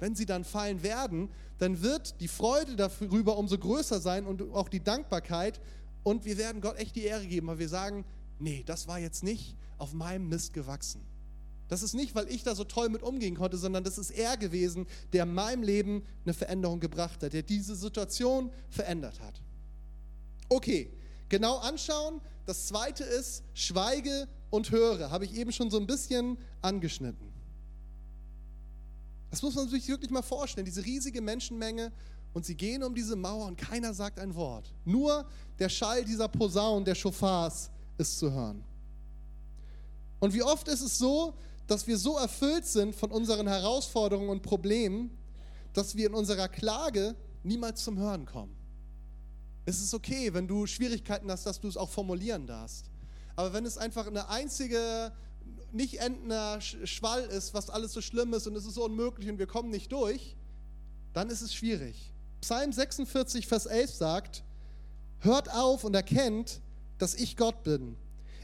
Wenn 0.00 0.16
sie 0.16 0.26
dann 0.26 0.44
fallen 0.44 0.82
werden, 0.82 1.28
dann 1.58 1.82
wird 1.82 2.20
die 2.20 2.28
Freude 2.28 2.74
darüber 2.74 3.36
umso 3.36 3.58
größer 3.58 4.00
sein 4.00 4.26
und 4.26 4.42
auch 4.52 4.68
die 4.68 4.82
Dankbarkeit. 4.82 5.60
Und 6.02 6.24
wir 6.24 6.38
werden 6.38 6.60
Gott 6.60 6.78
echt 6.78 6.96
die 6.96 7.04
Ehre 7.04 7.26
geben, 7.26 7.46
weil 7.46 7.58
wir 7.58 7.68
sagen, 7.68 8.04
nee, 8.38 8.64
das 8.66 8.88
war 8.88 8.98
jetzt 8.98 9.22
nicht 9.22 9.56
auf 9.78 9.92
meinem 9.92 10.28
Mist 10.28 10.54
gewachsen. 10.54 11.02
Das 11.68 11.82
ist 11.84 11.94
nicht, 11.94 12.16
weil 12.16 12.28
ich 12.28 12.42
da 12.42 12.56
so 12.56 12.64
toll 12.64 12.88
mit 12.88 13.02
umgehen 13.02 13.36
konnte, 13.36 13.56
sondern 13.56 13.84
das 13.84 13.96
ist 13.96 14.10
er 14.10 14.36
gewesen, 14.36 14.86
der 15.12 15.22
in 15.22 15.32
meinem 15.32 15.62
Leben 15.62 16.02
eine 16.24 16.34
Veränderung 16.34 16.80
gebracht 16.80 17.22
hat, 17.22 17.32
der 17.32 17.42
diese 17.42 17.76
Situation 17.76 18.50
verändert 18.70 19.20
hat. 19.20 19.40
Okay, 20.48 20.90
genau 21.28 21.58
anschauen. 21.58 22.20
Das 22.44 22.66
zweite 22.66 23.04
ist, 23.04 23.44
schweige 23.54 24.26
und 24.50 24.72
höre. 24.72 25.10
Habe 25.10 25.24
ich 25.24 25.36
eben 25.36 25.52
schon 25.52 25.70
so 25.70 25.78
ein 25.78 25.86
bisschen 25.86 26.38
angeschnitten. 26.60 27.29
Das 29.30 29.42
muss 29.42 29.54
man 29.54 29.68
sich 29.68 29.86
wirklich 29.88 30.10
mal 30.10 30.22
vorstellen. 30.22 30.64
Diese 30.64 30.84
riesige 30.84 31.20
Menschenmenge 31.20 31.92
und 32.32 32.44
sie 32.44 32.56
gehen 32.56 32.82
um 32.82 32.94
diese 32.94 33.16
Mauer 33.16 33.46
und 33.46 33.56
keiner 33.56 33.94
sagt 33.94 34.18
ein 34.18 34.34
Wort. 34.34 34.72
Nur 34.84 35.26
der 35.58 35.68
Schall 35.68 36.04
dieser 36.04 36.28
Posaunen, 36.28 36.84
der 36.84 36.94
Schofars 36.94 37.70
ist 37.98 38.18
zu 38.18 38.30
hören. 38.30 38.64
Und 40.20 40.34
wie 40.34 40.42
oft 40.42 40.68
ist 40.68 40.82
es 40.82 40.98
so, 40.98 41.34
dass 41.66 41.86
wir 41.86 41.96
so 41.96 42.18
erfüllt 42.18 42.66
sind 42.66 42.94
von 42.94 43.10
unseren 43.10 43.46
Herausforderungen 43.46 44.28
und 44.28 44.42
Problemen, 44.42 45.16
dass 45.72 45.96
wir 45.96 46.08
in 46.08 46.14
unserer 46.14 46.48
Klage 46.48 47.14
niemals 47.42 47.84
zum 47.84 47.98
Hören 47.98 48.26
kommen. 48.26 48.54
Es 49.64 49.80
ist 49.80 49.94
okay, 49.94 50.32
wenn 50.34 50.48
du 50.48 50.66
Schwierigkeiten 50.66 51.30
hast, 51.30 51.46
dass 51.46 51.60
du 51.60 51.68
es 51.68 51.76
auch 51.76 51.90
formulieren 51.90 52.46
darfst. 52.46 52.90
Aber 53.36 53.52
wenn 53.52 53.64
es 53.64 53.78
einfach 53.78 54.06
eine 54.06 54.28
einzige, 54.28 55.12
nicht 55.74 56.00
endender 56.00 56.60
Schwall 56.60 57.22
ist, 57.24 57.54
was 57.54 57.70
alles 57.70 57.92
so 57.92 58.00
schlimm 58.00 58.34
ist 58.34 58.46
und 58.46 58.56
es 58.56 58.64
ist 58.64 58.74
so 58.74 58.84
unmöglich 58.84 59.28
und 59.28 59.38
wir 59.38 59.46
kommen 59.46 59.70
nicht 59.70 59.92
durch, 59.92 60.36
dann 61.12 61.30
ist 61.30 61.42
es 61.42 61.54
schwierig. 61.54 62.12
Psalm 62.40 62.72
46, 62.72 63.46
Vers 63.46 63.66
11 63.66 63.94
sagt, 63.94 64.44
hört 65.18 65.52
auf 65.52 65.84
und 65.84 65.94
erkennt, 65.94 66.60
dass 66.98 67.14
ich 67.14 67.36
Gott 67.36 67.62
bin. 67.64 67.96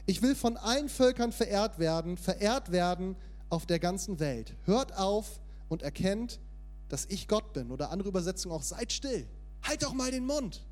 Ich 0.05 0.21
will 0.21 0.35
von 0.35 0.57
allen 0.57 0.89
Völkern 0.89 1.31
verehrt 1.31 1.79
werden, 1.79 2.17
verehrt 2.17 2.71
werden 2.71 3.15
auf 3.49 3.65
der 3.65 3.79
ganzen 3.79 4.19
Welt. 4.19 4.55
Hört 4.63 4.97
auf 4.97 5.39
und 5.69 5.81
erkennt, 5.81 6.39
dass 6.89 7.05
ich 7.05 7.27
Gott 7.27 7.53
bin. 7.53 7.71
Oder 7.71 7.91
andere 7.91 8.09
Übersetzung 8.09 8.51
auch, 8.51 8.63
seid 8.63 8.93
still. 8.93 9.27
Halt 9.63 9.83
doch 9.83 9.93
mal 9.93 10.11
den 10.11 10.25
Mund. 10.25 10.65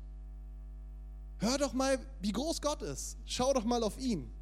Hör 1.38 1.58
doch 1.58 1.74
mal, 1.74 1.98
wie 2.20 2.32
groß 2.32 2.62
Gott 2.62 2.82
ist. 2.82 3.18
Schau 3.26 3.52
doch 3.52 3.64
mal 3.64 3.82
auf 3.82 3.98
ihn. 3.98 4.32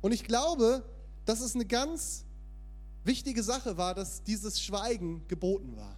Und 0.00 0.12
ich 0.12 0.24
glaube, 0.24 0.84
dass 1.24 1.40
es 1.40 1.54
eine 1.54 1.66
ganz 1.66 2.24
wichtige 3.04 3.42
Sache 3.42 3.76
war, 3.76 3.94
dass 3.94 4.22
dieses 4.22 4.60
Schweigen 4.60 5.26
geboten 5.28 5.76
war. 5.76 5.96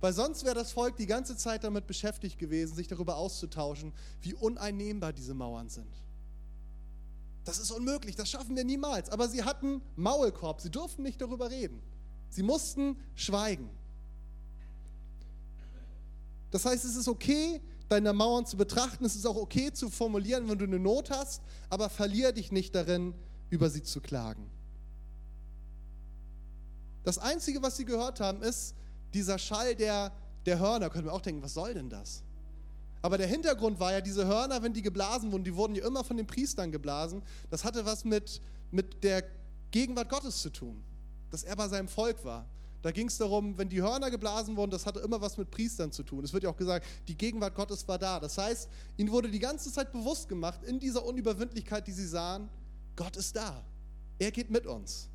Weil 0.00 0.12
sonst 0.12 0.44
wäre 0.44 0.54
das 0.54 0.72
Volk 0.72 0.96
die 0.96 1.06
ganze 1.06 1.36
Zeit 1.36 1.64
damit 1.64 1.86
beschäftigt 1.86 2.38
gewesen, 2.38 2.74
sich 2.74 2.86
darüber 2.86 3.16
auszutauschen, 3.16 3.92
wie 4.20 4.34
uneinnehmbar 4.34 5.12
diese 5.12 5.34
Mauern 5.34 5.68
sind. 5.68 5.90
Das 7.44 7.58
ist 7.58 7.70
unmöglich, 7.70 8.16
das 8.16 8.28
schaffen 8.28 8.56
wir 8.56 8.64
niemals. 8.64 9.08
Aber 9.08 9.28
sie 9.28 9.42
hatten 9.44 9.80
Maulkorb, 9.94 10.60
sie 10.60 10.70
durften 10.70 11.02
nicht 11.02 11.20
darüber 11.20 11.50
reden. 11.50 11.80
Sie 12.28 12.42
mussten 12.42 12.98
schweigen. 13.14 13.70
Das 16.50 16.64
heißt, 16.64 16.84
es 16.84 16.96
ist 16.96 17.08
okay, 17.08 17.60
deine 17.88 18.12
Mauern 18.12 18.46
zu 18.46 18.56
betrachten. 18.56 19.04
Es 19.04 19.16
ist 19.16 19.26
auch 19.26 19.36
okay 19.36 19.72
zu 19.72 19.90
formulieren, 19.90 20.48
wenn 20.48 20.58
du 20.58 20.64
eine 20.64 20.78
Not 20.78 21.10
hast, 21.10 21.42
aber 21.70 21.88
verlier 21.88 22.32
dich 22.32 22.52
nicht 22.52 22.74
darin, 22.74 23.14
über 23.50 23.70
sie 23.70 23.82
zu 23.82 24.00
klagen. 24.00 24.50
Das 27.04 27.18
Einzige, 27.18 27.62
was 27.62 27.76
sie 27.76 27.84
gehört 27.84 28.18
haben, 28.18 28.42
ist 28.42 28.74
dieser 29.14 29.38
Schall 29.38 29.76
der, 29.76 30.12
der 30.44 30.58
Hörner. 30.58 30.90
Können 30.90 31.04
wir 31.04 31.12
auch 31.12 31.20
denken, 31.20 31.42
was 31.42 31.54
soll 31.54 31.74
denn 31.74 31.88
das? 31.88 32.24
Aber 33.02 33.18
der 33.18 33.28
Hintergrund 33.28 33.78
war 33.78 33.92
ja, 33.92 34.00
diese 34.00 34.26
Hörner, 34.26 34.62
wenn 34.62 34.72
die 34.72 34.82
geblasen 34.82 35.30
wurden, 35.30 35.44
die 35.44 35.54
wurden 35.54 35.76
ja 35.76 35.86
immer 35.86 36.02
von 36.02 36.16
den 36.16 36.26
Priestern 36.26 36.72
geblasen. 36.72 37.22
Das 37.50 37.62
hatte 37.62 37.86
was 37.86 38.04
mit, 38.04 38.40
mit 38.72 39.04
der 39.04 39.22
Gegenwart 39.70 40.08
Gottes 40.08 40.42
zu 40.42 40.50
tun, 40.50 40.82
dass 41.30 41.44
er 41.44 41.54
bei 41.54 41.68
seinem 41.68 41.86
Volk 41.86 42.24
war. 42.24 42.48
Da 42.86 42.92
ging 42.92 43.08
es 43.08 43.18
darum, 43.18 43.58
wenn 43.58 43.68
die 43.68 43.82
Hörner 43.82 44.12
geblasen 44.12 44.56
wurden, 44.56 44.70
das 44.70 44.86
hatte 44.86 45.00
immer 45.00 45.20
was 45.20 45.36
mit 45.36 45.50
Priestern 45.50 45.90
zu 45.90 46.04
tun. 46.04 46.22
Es 46.22 46.32
wird 46.32 46.44
ja 46.44 46.50
auch 46.50 46.56
gesagt, 46.56 46.86
die 47.08 47.16
Gegenwart 47.16 47.52
Gottes 47.56 47.88
war 47.88 47.98
da. 47.98 48.20
Das 48.20 48.38
heißt, 48.38 48.68
ihnen 48.96 49.10
wurde 49.10 49.28
die 49.28 49.40
ganze 49.40 49.72
Zeit 49.72 49.90
bewusst 49.90 50.28
gemacht, 50.28 50.62
in 50.62 50.78
dieser 50.78 51.04
Unüberwindlichkeit, 51.04 51.84
die 51.88 51.90
sie 51.90 52.06
sahen, 52.06 52.48
Gott 52.94 53.16
ist 53.16 53.34
da. 53.34 53.64
Er 54.20 54.30
geht 54.30 54.52
mit 54.52 54.68
uns. 54.68 55.08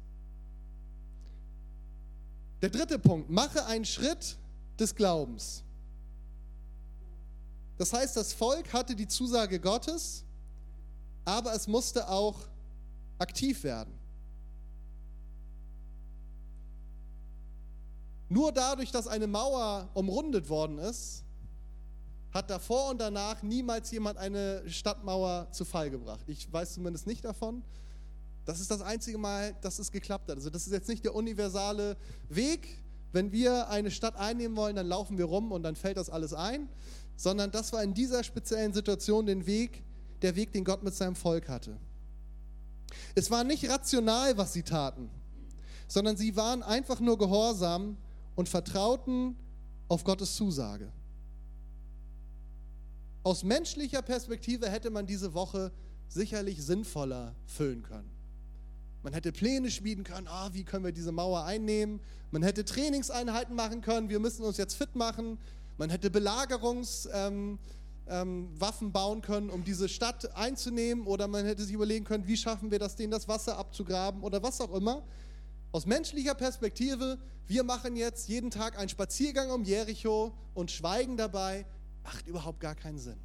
Der 2.61 2.69
dritte 2.69 2.99
Punkt, 2.99 3.29
mache 3.29 3.65
einen 3.65 3.85
Schritt 3.85 4.37
des 4.77 4.93
Glaubens. 4.93 5.63
Das 7.77 7.93
heißt, 7.93 8.17
das 8.17 8.33
Volk 8.33 8.73
hatte 8.73 8.97
die 8.97 9.07
Zusage 9.07 9.61
Gottes, 9.61 10.25
aber 11.23 11.55
es 11.55 11.69
musste 11.69 12.09
auch 12.09 12.37
aktiv 13.17 13.63
werden. 13.63 14.00
Nur 18.31 18.51
dadurch, 18.51 18.91
dass 18.91 19.07
eine 19.07 19.27
Mauer 19.27 19.89
umrundet 19.93 20.49
worden 20.49 20.77
ist, 20.77 21.23
hat 22.31 22.49
davor 22.49 22.91
und 22.91 23.01
danach 23.01 23.43
niemals 23.43 23.91
jemand 23.91 24.17
eine 24.17 24.63
Stadtmauer 24.69 25.49
zu 25.51 25.65
Fall 25.65 25.89
gebracht. 25.89 26.21
Ich 26.27 26.51
weiß 26.51 26.73
zumindest 26.75 27.07
nicht 27.07 27.25
davon. 27.25 27.61
Das 28.45 28.61
ist 28.61 28.71
das 28.71 28.81
einzige 28.81 29.17
Mal, 29.17 29.53
dass 29.61 29.79
es 29.79 29.91
geklappt 29.91 30.29
hat. 30.29 30.37
Also 30.37 30.49
das 30.49 30.65
ist 30.65 30.71
jetzt 30.71 30.87
nicht 30.87 31.03
der 31.03 31.13
universale 31.13 31.97
Weg. 32.29 32.67
Wenn 33.11 33.33
wir 33.33 33.67
eine 33.67 33.91
Stadt 33.91 34.15
einnehmen 34.15 34.55
wollen, 34.55 34.77
dann 34.77 34.87
laufen 34.87 35.17
wir 35.17 35.25
rum 35.25 35.51
und 35.51 35.63
dann 35.63 35.75
fällt 35.75 35.97
das 35.97 36.09
alles 36.09 36.33
ein 36.33 36.69
sondern 37.21 37.51
das 37.51 37.71
war 37.71 37.83
in 37.83 37.93
dieser 37.93 38.23
speziellen 38.23 38.73
Situation 38.73 39.27
den 39.27 39.45
Weg, 39.45 39.83
der 40.23 40.35
Weg, 40.35 40.53
den 40.53 40.63
Gott 40.63 40.81
mit 40.81 40.95
seinem 40.95 41.15
Volk 41.15 41.49
hatte. 41.49 41.77
Es 43.13 43.29
war 43.29 43.43
nicht 43.43 43.69
rational, 43.69 44.37
was 44.37 44.53
sie 44.53 44.63
taten, 44.63 45.07
sondern 45.87 46.17
sie 46.17 46.35
waren 46.35 46.63
einfach 46.63 46.99
nur 46.99 47.19
gehorsam 47.19 47.95
und 48.35 48.49
vertrauten 48.49 49.35
auf 49.87 50.03
Gottes 50.03 50.35
Zusage. 50.35 50.91
Aus 53.23 53.43
menschlicher 53.43 54.01
Perspektive 54.01 54.69
hätte 54.69 54.89
man 54.89 55.05
diese 55.05 55.33
Woche 55.33 55.71
sicherlich 56.07 56.63
sinnvoller 56.63 57.35
füllen 57.45 57.83
können. 57.83 58.09
Man 59.03 59.13
hätte 59.13 59.31
Pläne 59.31 59.71
schmieden 59.71 60.03
können, 60.03 60.27
ah, 60.27 60.49
wie 60.53 60.63
können 60.63 60.85
wir 60.85 60.91
diese 60.91 61.11
Mauer 61.11 61.43
einnehmen. 61.43 61.99
Man 62.31 62.43
hätte 62.43 62.65
Trainingseinheiten 62.65 63.55
machen 63.55 63.81
können, 63.81 64.09
wir 64.09 64.19
müssen 64.19 64.43
uns 64.43 64.57
jetzt 64.57 64.75
fit 64.75 64.95
machen. 64.95 65.39
Man 65.77 65.89
hätte 65.89 66.11
Belagerungswaffen 66.11 67.59
ähm, 68.07 68.49
ähm, 68.59 68.91
bauen 68.91 69.21
können, 69.21 69.49
um 69.49 69.63
diese 69.63 69.89
Stadt 69.89 70.35
einzunehmen, 70.35 71.07
oder 71.07 71.27
man 71.27 71.45
hätte 71.45 71.63
sich 71.63 71.73
überlegen 71.73 72.05
können, 72.05 72.27
wie 72.27 72.37
schaffen 72.37 72.69
wir 72.69 72.77
das, 72.77 72.95
denen 72.95 73.11
das 73.11 73.27
Wasser 73.27 73.57
abzugraben 73.57 74.21
oder 74.21 74.43
was 74.43 74.61
auch 74.61 74.73
immer. 74.73 75.03
Aus 75.71 75.85
menschlicher 75.85 76.35
Perspektive, 76.35 77.17
wir 77.47 77.63
machen 77.63 77.95
jetzt 77.95 78.27
jeden 78.27 78.51
Tag 78.51 78.77
einen 78.77 78.89
Spaziergang 78.89 79.51
um 79.51 79.63
Jericho 79.63 80.33
und 80.53 80.69
schweigen 80.69 81.15
dabei, 81.15 81.65
macht 82.03 82.27
überhaupt 82.27 82.59
gar 82.59 82.75
keinen 82.75 82.97
Sinn. 82.97 83.19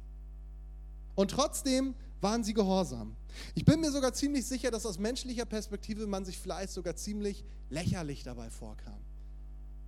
Und 1.15 1.31
trotzdem 1.31 1.93
waren 2.21 2.43
sie 2.43 2.53
gehorsam. 2.53 3.15
Ich 3.53 3.65
bin 3.65 3.81
mir 3.81 3.91
sogar 3.91 4.13
ziemlich 4.13 4.45
sicher, 4.45 4.71
dass 4.71 4.85
aus 4.85 4.97
menschlicher 4.97 5.45
Perspektive 5.45 6.07
man 6.07 6.25
sich 6.25 6.39
vielleicht 6.39 6.71
sogar 6.71 6.95
ziemlich 6.95 7.43
lächerlich 7.69 8.23
dabei 8.23 8.49
vorkam. 8.49 8.99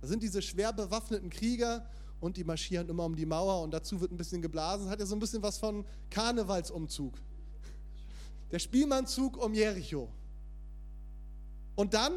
Da 0.00 0.06
sind 0.06 0.22
diese 0.22 0.42
schwer 0.42 0.72
bewaffneten 0.72 1.30
Krieger 1.30 1.88
und 2.20 2.36
die 2.36 2.44
marschieren 2.44 2.88
immer 2.88 3.04
um 3.04 3.16
die 3.16 3.26
Mauer 3.26 3.62
und 3.62 3.72
dazu 3.72 4.00
wird 4.00 4.12
ein 4.12 4.16
bisschen 4.16 4.42
geblasen. 4.42 4.84
Das 4.84 4.92
hat 4.92 5.00
ja 5.00 5.06
so 5.06 5.16
ein 5.16 5.20
bisschen 5.20 5.42
was 5.42 5.58
von 5.58 5.84
Karnevalsumzug. 6.10 7.14
Der 8.50 8.58
Spielmannzug 8.58 9.36
um 9.36 9.54
Jericho. 9.54 10.10
Und 11.74 11.94
dann 11.94 12.12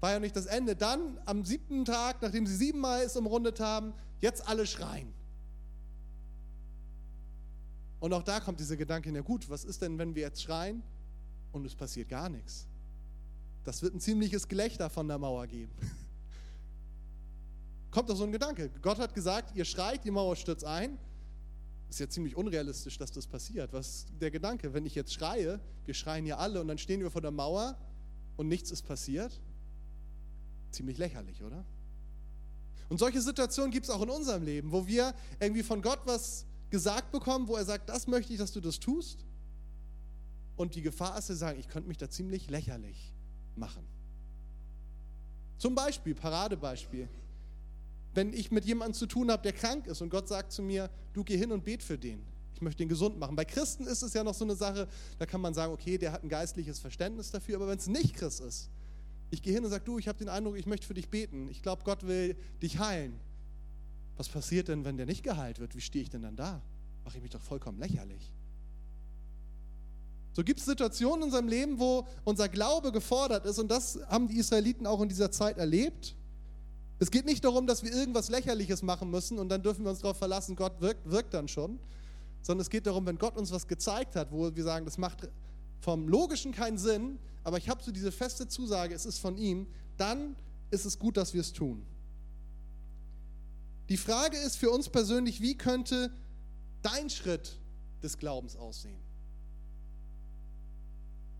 war 0.00 0.12
ja 0.12 0.18
nicht 0.18 0.36
das 0.36 0.46
Ende. 0.46 0.76
Dann 0.76 1.18
am 1.26 1.44
siebten 1.44 1.84
Tag, 1.84 2.22
nachdem 2.22 2.46
sie 2.46 2.56
siebenmal 2.56 3.02
es 3.02 3.16
umrundet 3.16 3.60
haben, 3.60 3.92
jetzt 4.20 4.46
alle 4.48 4.66
schreien. 4.66 5.12
Und 8.00 8.14
auch 8.14 8.22
da 8.22 8.40
kommt 8.40 8.60
dieser 8.60 8.76
Gedanke, 8.76 9.12
na 9.12 9.20
gut, 9.20 9.48
was 9.50 9.64
ist 9.64 9.82
denn, 9.82 9.98
wenn 9.98 10.14
wir 10.14 10.22
jetzt 10.22 10.42
schreien 10.42 10.82
und 11.52 11.66
es 11.66 11.74
passiert 11.74 12.08
gar 12.08 12.30
nichts? 12.30 12.66
Das 13.64 13.82
wird 13.82 13.94
ein 13.94 14.00
ziemliches 14.00 14.48
Gelächter 14.48 14.88
von 14.88 15.06
der 15.06 15.18
Mauer 15.18 15.46
geben 15.46 15.72
kommt 17.90 18.08
doch 18.08 18.16
so 18.16 18.24
ein 18.24 18.32
Gedanke. 18.32 18.70
Gott 18.80 18.98
hat 18.98 19.14
gesagt, 19.14 19.56
ihr 19.56 19.64
schreit, 19.64 20.04
die 20.04 20.10
Mauer 20.10 20.36
stürzt 20.36 20.64
ein. 20.64 20.98
Ist 21.88 21.98
ja 21.98 22.08
ziemlich 22.08 22.36
unrealistisch, 22.36 22.96
dass 22.98 23.10
das 23.10 23.26
passiert. 23.26 23.72
Was 23.72 23.88
ist 23.88 24.08
der 24.20 24.30
Gedanke? 24.30 24.72
Wenn 24.72 24.86
ich 24.86 24.94
jetzt 24.94 25.12
schreie, 25.12 25.60
wir 25.84 25.94
schreien 25.94 26.24
ja 26.24 26.38
alle 26.38 26.60
und 26.60 26.68
dann 26.68 26.78
stehen 26.78 27.00
wir 27.00 27.10
vor 27.10 27.20
der 27.20 27.32
Mauer 27.32 27.76
und 28.40 28.48
nichts 28.48 28.70
ist 28.70 28.82
passiert. 28.82 29.38
Ziemlich 30.70 30.96
lächerlich, 30.96 31.42
oder? 31.42 31.62
Und 32.88 32.98
solche 32.98 33.20
Situationen 33.20 33.70
gibt 33.70 33.84
es 33.84 33.90
auch 33.90 34.00
in 34.00 34.08
unserem 34.08 34.42
Leben, 34.42 34.72
wo 34.72 34.86
wir 34.86 35.14
irgendwie 35.38 35.62
von 35.62 35.82
Gott 35.82 36.00
was 36.06 36.46
gesagt 36.70 37.12
bekommen, 37.12 37.48
wo 37.48 37.56
er 37.56 37.66
sagt, 37.66 37.90
das 37.90 38.06
möchte 38.06 38.32
ich, 38.32 38.38
dass 38.38 38.52
du 38.52 38.62
das 38.62 38.80
tust. 38.80 39.26
Und 40.56 40.74
die 40.74 40.80
Gefahr 40.80 41.18
ist 41.18 41.26
zu 41.26 41.36
sagen, 41.36 41.60
ich 41.60 41.68
könnte 41.68 41.86
mich 41.86 41.98
da 41.98 42.08
ziemlich 42.08 42.48
lächerlich 42.48 43.12
machen. 43.56 43.86
Zum 45.58 45.74
Beispiel, 45.74 46.14
Paradebeispiel, 46.14 47.10
wenn 48.14 48.32
ich 48.32 48.50
mit 48.50 48.64
jemandem 48.64 48.94
zu 48.94 49.04
tun 49.04 49.30
habe, 49.30 49.42
der 49.42 49.52
krank 49.52 49.86
ist 49.86 50.00
und 50.00 50.08
Gott 50.08 50.28
sagt 50.28 50.52
zu 50.52 50.62
mir, 50.62 50.88
du 51.12 51.24
geh 51.24 51.36
hin 51.36 51.52
und 51.52 51.62
bet 51.62 51.82
für 51.82 51.98
den. 51.98 52.22
Ich 52.60 52.62
möchte 52.62 52.82
ihn 52.82 52.90
gesund 52.90 53.18
machen. 53.18 53.34
Bei 53.36 53.46
Christen 53.46 53.86
ist 53.86 54.02
es 54.02 54.12
ja 54.12 54.22
noch 54.22 54.34
so 54.34 54.44
eine 54.44 54.54
Sache, 54.54 54.86
da 55.18 55.24
kann 55.24 55.40
man 55.40 55.54
sagen, 55.54 55.72
okay, 55.72 55.96
der 55.96 56.12
hat 56.12 56.22
ein 56.22 56.28
geistliches 56.28 56.78
Verständnis 56.78 57.30
dafür, 57.30 57.56
aber 57.56 57.68
wenn 57.68 57.78
es 57.78 57.86
nicht 57.86 58.12
Christ 58.14 58.40
ist, 58.40 58.68
ich 59.30 59.40
gehe 59.40 59.54
hin 59.54 59.64
und 59.64 59.70
sage, 59.70 59.82
du, 59.82 59.98
ich 59.98 60.08
habe 60.08 60.18
den 60.18 60.28
Eindruck, 60.28 60.58
ich 60.58 60.66
möchte 60.66 60.86
für 60.86 60.92
dich 60.92 61.08
beten. 61.08 61.48
Ich 61.48 61.62
glaube, 61.62 61.84
Gott 61.84 62.06
will 62.06 62.36
dich 62.60 62.78
heilen. 62.78 63.18
Was 64.18 64.28
passiert 64.28 64.68
denn, 64.68 64.84
wenn 64.84 64.98
der 64.98 65.06
nicht 65.06 65.22
geheilt 65.22 65.58
wird? 65.58 65.74
Wie 65.74 65.80
stehe 65.80 66.02
ich 66.02 66.10
denn 66.10 66.20
dann 66.20 66.36
da? 66.36 66.60
Mache 67.02 67.16
ich 67.16 67.22
mich 67.22 67.30
doch 67.30 67.40
vollkommen 67.40 67.78
lächerlich. 67.78 68.30
So 70.34 70.44
gibt 70.44 70.60
es 70.60 70.66
Situationen 70.66 71.20
in 71.20 71.24
unserem 71.28 71.48
Leben, 71.48 71.78
wo 71.78 72.06
unser 72.24 72.50
Glaube 72.50 72.92
gefordert 72.92 73.46
ist 73.46 73.58
und 73.58 73.70
das 73.70 73.98
haben 74.08 74.28
die 74.28 74.36
Israeliten 74.36 74.86
auch 74.86 75.00
in 75.00 75.08
dieser 75.08 75.30
Zeit 75.30 75.56
erlebt. 75.56 76.14
Es 76.98 77.10
geht 77.10 77.24
nicht 77.24 77.42
darum, 77.42 77.66
dass 77.66 77.82
wir 77.82 77.90
irgendwas 77.90 78.28
Lächerliches 78.28 78.82
machen 78.82 79.10
müssen 79.10 79.38
und 79.38 79.48
dann 79.48 79.62
dürfen 79.62 79.82
wir 79.82 79.90
uns 79.90 80.00
darauf 80.00 80.18
verlassen, 80.18 80.56
Gott 80.56 80.78
wirkt, 80.82 81.10
wirkt 81.10 81.32
dann 81.32 81.48
schon, 81.48 81.80
sondern 82.42 82.62
es 82.62 82.70
geht 82.70 82.86
darum, 82.86 83.06
wenn 83.06 83.18
Gott 83.18 83.36
uns 83.36 83.50
was 83.52 83.66
gezeigt 83.66 84.16
hat, 84.16 84.32
wo 84.32 84.54
wir 84.54 84.64
sagen, 84.64 84.84
das 84.84 84.98
macht 84.98 85.28
vom 85.80 86.08
Logischen 86.08 86.52
keinen 86.52 86.78
Sinn, 86.78 87.18
aber 87.44 87.58
ich 87.58 87.68
habe 87.68 87.82
so 87.82 87.90
diese 87.90 88.12
feste 88.12 88.48
Zusage, 88.48 88.94
es 88.94 89.06
ist 89.06 89.18
von 89.18 89.36
ihm, 89.36 89.66
dann 89.96 90.36
ist 90.70 90.84
es 90.84 90.98
gut, 90.98 91.16
dass 91.16 91.34
wir 91.34 91.40
es 91.40 91.52
tun. 91.52 91.84
Die 93.88 93.96
Frage 93.96 94.36
ist 94.36 94.56
für 94.56 94.70
uns 94.70 94.88
persönlich, 94.88 95.40
wie 95.40 95.56
könnte 95.56 96.12
dein 96.82 97.10
Schritt 97.10 97.58
des 98.02 98.18
Glaubens 98.18 98.56
aussehen? 98.56 99.00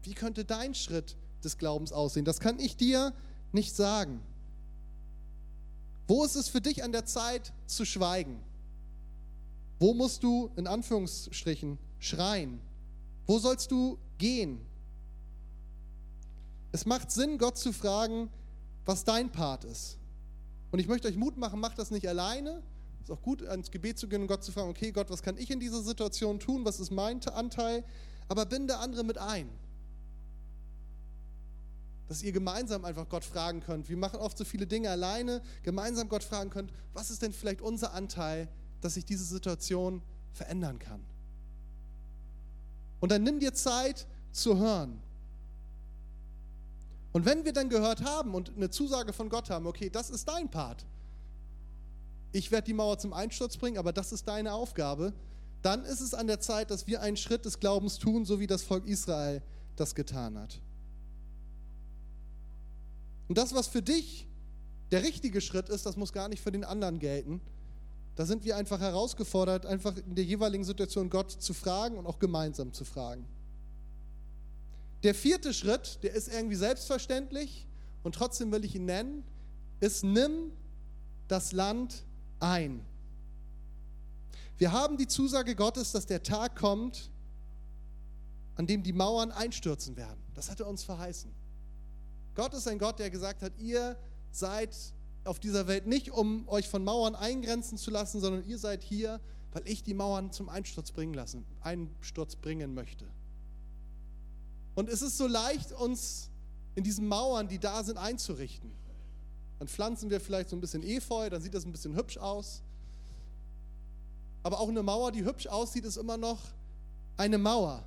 Wie 0.03 0.15
könnte 0.15 0.45
dein 0.45 0.75
Schritt 0.75 1.17
des 1.45 1.59
Glaubens 1.59 1.93
aussehen? 1.93 2.25
Das 2.25 2.41
kann 2.41 2.59
ich 2.59 2.77
dir 2.77 3.13
nicht 3.53 3.77
sagen. 3.77 4.21
Wo 6.09 6.25
ist 6.25 6.35
es 6.35 6.49
für 6.49 6.61
dich 6.61 6.83
an 6.83 6.93
der 6.93 7.07
Zeit 7.07 7.53
zu 7.67 7.85
schweigen? 7.85 8.43
Wo 9.81 9.95
musst 9.95 10.23
du 10.23 10.51
in 10.57 10.67
Anführungsstrichen 10.67 11.79
schreien? 11.99 12.61
Wo 13.27 13.39
sollst 13.39 13.71
du 13.71 13.99
gehen? 14.19 14.61
Es 16.71 16.85
macht 16.85 17.11
Sinn, 17.11 17.39
Gott 17.39 17.57
zu 17.57 17.73
fragen, 17.73 18.29
was 18.85 19.05
dein 19.05 19.33
Part 19.33 19.65
ist. 19.65 19.99
Und 20.71 20.81
ich 20.81 20.87
möchte 20.87 21.09
euch 21.09 21.17
Mut 21.17 21.39
machen, 21.39 21.59
macht 21.59 21.79
das 21.79 21.91
nicht 21.91 22.07
alleine. 22.07 22.63
Es 22.99 23.09
ist 23.09 23.11
auch 23.11 23.23
gut, 23.23 23.43
ans 23.43 23.71
Gebet 23.71 23.99
zu 23.99 24.07
gehen 24.07 24.21
und 24.21 24.29
Gott 24.29 24.45
zu 24.45 24.53
fragen, 24.53 24.69
okay, 24.69 24.93
Gott, 24.93 25.09
was 25.09 25.23
kann 25.23 25.39
ich 25.39 25.51
in 25.51 25.59
dieser 25.59 25.83
Situation 25.83 26.39
tun? 26.39 26.65
Was 26.67 26.79
ist 26.79 26.91
mein 26.91 27.27
Anteil? 27.29 27.83
Aber 28.29 28.45
binde 28.45 28.77
andere 28.77 29.03
mit 29.03 29.17
ein. 29.17 29.49
Dass 32.07 32.23
ihr 32.23 32.33
gemeinsam 32.33 32.85
einfach 32.85 33.09
Gott 33.09 33.25
fragen 33.25 33.61
könnt. 33.61 33.89
Wir 33.89 33.97
machen 33.97 34.21
oft 34.21 34.37
so 34.37 34.45
viele 34.45 34.67
Dinge 34.67 34.91
alleine. 34.91 35.41
Gemeinsam 35.63 36.11
Gott 36.11 36.23
fragen 36.23 36.51
könnt, 36.51 36.71
was 36.93 37.11
ist 37.11 37.23
denn 37.23 37.33
vielleicht 37.33 37.63
unser 37.63 37.95
Anteil, 37.95 38.49
dass 38.81 38.95
sich 38.95 39.05
diese 39.05 39.25
Situation 39.25 40.03
verändern 40.33 40.79
kann? 40.79 41.05
Und 43.01 43.13
dann 43.13 43.23
nimm 43.23 43.41
dir 43.41 43.55
Zeit 43.55 44.07
zu 44.33 44.59
hören. 44.59 45.01
Und 47.13 47.25
wenn 47.25 47.45
wir 47.45 47.53
dann 47.53 47.69
gehört 47.69 48.03
haben 48.05 48.35
und 48.35 48.55
eine 48.57 48.71
Zusage 48.71 49.13
von 49.13 49.29
Gott 49.29 49.51
haben, 49.51 49.67
okay, 49.67 49.91
das 49.91 50.11
ist 50.11 50.29
dein 50.29 50.51
Part, 50.51 50.87
ich 52.33 52.53
werde 52.53 52.67
die 52.67 52.75
Mauer 52.75 52.99
zum 52.99 53.13
Einsturz 53.13 53.57
bringen, 53.57 53.79
aber 53.79 53.93
das 53.93 54.13
ist 54.13 54.29
deine 54.29 54.53
Aufgabe, 54.53 55.13
dann 55.63 55.85
ist 55.85 56.01
es 56.01 56.15
an 56.15 56.27
der 56.27 56.41
Zeit, 56.41 56.71
dass 56.71 56.87
wir 56.87 57.03
einen 57.03 57.17
Schritt 57.17 57.45
des 57.45 57.59
Glaubens 57.59 57.99
tun, 57.99 58.25
so 58.25 58.39
wie 58.39 58.47
das 58.47 58.63
Volk 58.63 58.87
Israel 58.87 59.43
das 59.77 59.95
getan 59.95 60.39
hat. 60.39 60.61
Und 63.29 63.39
das, 63.39 63.55
was 63.55 63.67
für 63.67 63.83
dich 63.83 64.27
der 64.91 65.03
richtige 65.03 65.41
Schritt 65.41 65.69
ist, 65.69 65.87
das 65.87 65.97
muss 65.97 66.13
gar 66.13 66.29
nicht 66.29 66.43
für 66.43 66.53
den 66.53 66.65
anderen 66.65 66.99
gelten. 66.99 67.41
Da 68.17 68.27
sind 68.27 68.45
wir 68.45 68.57
einfach 68.57 68.81
herausgefordert, 68.81 69.67
einfach 69.67 69.97
in 69.97 70.15
der 70.15 70.25
jeweiligen 70.25 70.65
Situation 70.65 71.11
Gott 71.11 71.31
zu 71.31 71.55
fragen 71.55 71.97
und 71.97 72.07
auch 72.07 72.19
gemeinsam 72.19 72.73
zu 72.73 72.85
fragen. 72.85 73.25
Der 75.03 75.15
vierte 75.15 75.55
Schritt, 75.55 76.03
der 76.03 76.13
ist 76.13 76.29
irgendwie 76.29 76.57
selbstverständlich 76.57 77.67
und 78.03 78.15
trotzdem 78.15 78.53
will 78.53 78.65
ich 78.65 78.75
ihn 78.75 78.85
nennen, 78.85 79.25
ist 79.81 80.05
nimm 80.05 80.53
das 81.29 81.53
Land 81.53 82.05
ein. 82.39 82.85
Wir 84.59 84.73
haben 84.73 84.99
die 84.99 85.07
Zusage 85.07 85.55
Gottes, 85.55 85.93
dass 85.93 86.05
der 86.05 86.23
Tag 86.23 86.57
kommt, 86.57 87.11
an 88.57 88.67
dem 88.67 88.83
die 88.83 88.93
Mauern 88.93 89.33
einstürzen 89.33 89.97
werden. 89.97 90.23
Das 90.35 90.51
hat 90.51 90.61
er 90.61 90.67
uns 90.67 90.83
verheißen. 90.83 91.31
Gott 92.35 92.53
ist 92.53 92.69
ein 92.69 92.79
Gott, 92.79 92.99
der 92.99 93.09
gesagt 93.09 93.43
hat, 93.43 93.57
ihr 93.59 93.97
seid 94.33 94.77
auf 95.25 95.39
dieser 95.39 95.67
Welt 95.67 95.87
nicht, 95.87 96.11
um 96.11 96.49
euch 96.49 96.69
von 96.69 96.85
Mauern 96.85 97.15
eingrenzen 97.15 97.79
zu 97.79 97.91
lassen, 97.91 98.21
sondern 98.21 98.47
ihr 98.47 98.59
seid 98.59 98.83
hier, 98.83 99.21
weil 99.53 99.63
ich 99.67 99.83
die 99.83 99.95
Mauern 99.95 100.33
zum 100.33 100.49
Einsturz 100.49 100.93
bringen 100.93 101.15
lassen, 101.15 101.45
Einsturz 101.61 102.37
bringen 102.37 102.75
möchte. 102.75 103.07
Und 104.75 104.89
es 104.89 105.03
ist 105.03 105.19
so 105.19 105.27
leicht, 105.27 105.73
uns 105.73 106.31
in 106.75 106.85
diesen 106.85 107.07
Mauern, 107.09 107.49
die 107.49 107.59
da 107.59 107.83
sind, 107.85 107.99
einzurichten. 107.99 108.71
Dann 109.59 109.69
pflanzen 109.69 110.09
wir 110.09 110.21
vielleicht 110.21 110.49
so 110.49 110.57
ein 110.57 110.61
bisschen 110.61 110.83
Efeu, 110.83 111.29
dann 111.29 111.43
sieht 111.43 111.53
das 111.53 111.65
ein 111.65 111.73
bisschen 111.73 111.95
hübsch 111.97 112.17
aus. 112.17 112.63
Aber 114.43 114.61
auch 114.61 114.69
eine 114.69 114.83
Mauer, 114.83 115.13
die 115.13 115.25
hübsch 115.25 115.47
aussieht, 115.47 115.85
ist 115.85 115.97
immer 115.97 116.17
noch 116.17 116.39
eine 117.17 117.37
Mauer. 117.37 117.85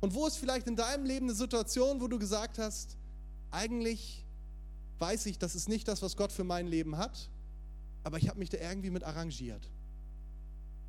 Und 0.00 0.14
wo 0.14 0.26
ist 0.26 0.36
vielleicht 0.36 0.66
in 0.66 0.76
deinem 0.76 1.04
Leben 1.04 1.26
eine 1.26 1.34
Situation, 1.34 2.00
wo 2.00 2.08
du 2.08 2.18
gesagt 2.18 2.58
hast, 2.58 2.96
eigentlich 3.50 4.24
weiß 4.98 5.26
ich, 5.26 5.38
das 5.38 5.54
ist 5.54 5.68
nicht 5.68 5.88
das, 5.88 6.02
was 6.02 6.16
Gott 6.16 6.32
für 6.32 6.44
mein 6.44 6.66
Leben 6.66 6.96
hat, 6.96 7.30
aber 8.02 8.18
ich 8.18 8.28
habe 8.28 8.38
mich 8.38 8.50
da 8.50 8.58
irgendwie 8.58 8.90
mit 8.90 9.04
arrangiert. 9.04 9.70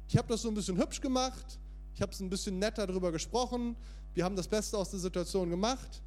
Ich 0.07 0.17
habe 0.17 0.27
das 0.27 0.41
so 0.41 0.47
ein 0.49 0.55
bisschen 0.55 0.77
hübsch 0.77 1.01
gemacht, 1.01 1.59
ich 1.99 2.01
habe 2.01 2.13
es 2.13 2.21
ein 2.21 2.29
bisschen 2.29 2.59
netter 2.59 2.87
darüber 2.87 3.11
gesprochen. 3.11 3.75
Wir 4.13 4.23
haben 4.23 4.37
das 4.37 4.47
Beste 4.47 4.77
aus 4.77 4.89
der 4.89 4.99
Situation 4.99 5.49
gemacht. 5.49 6.01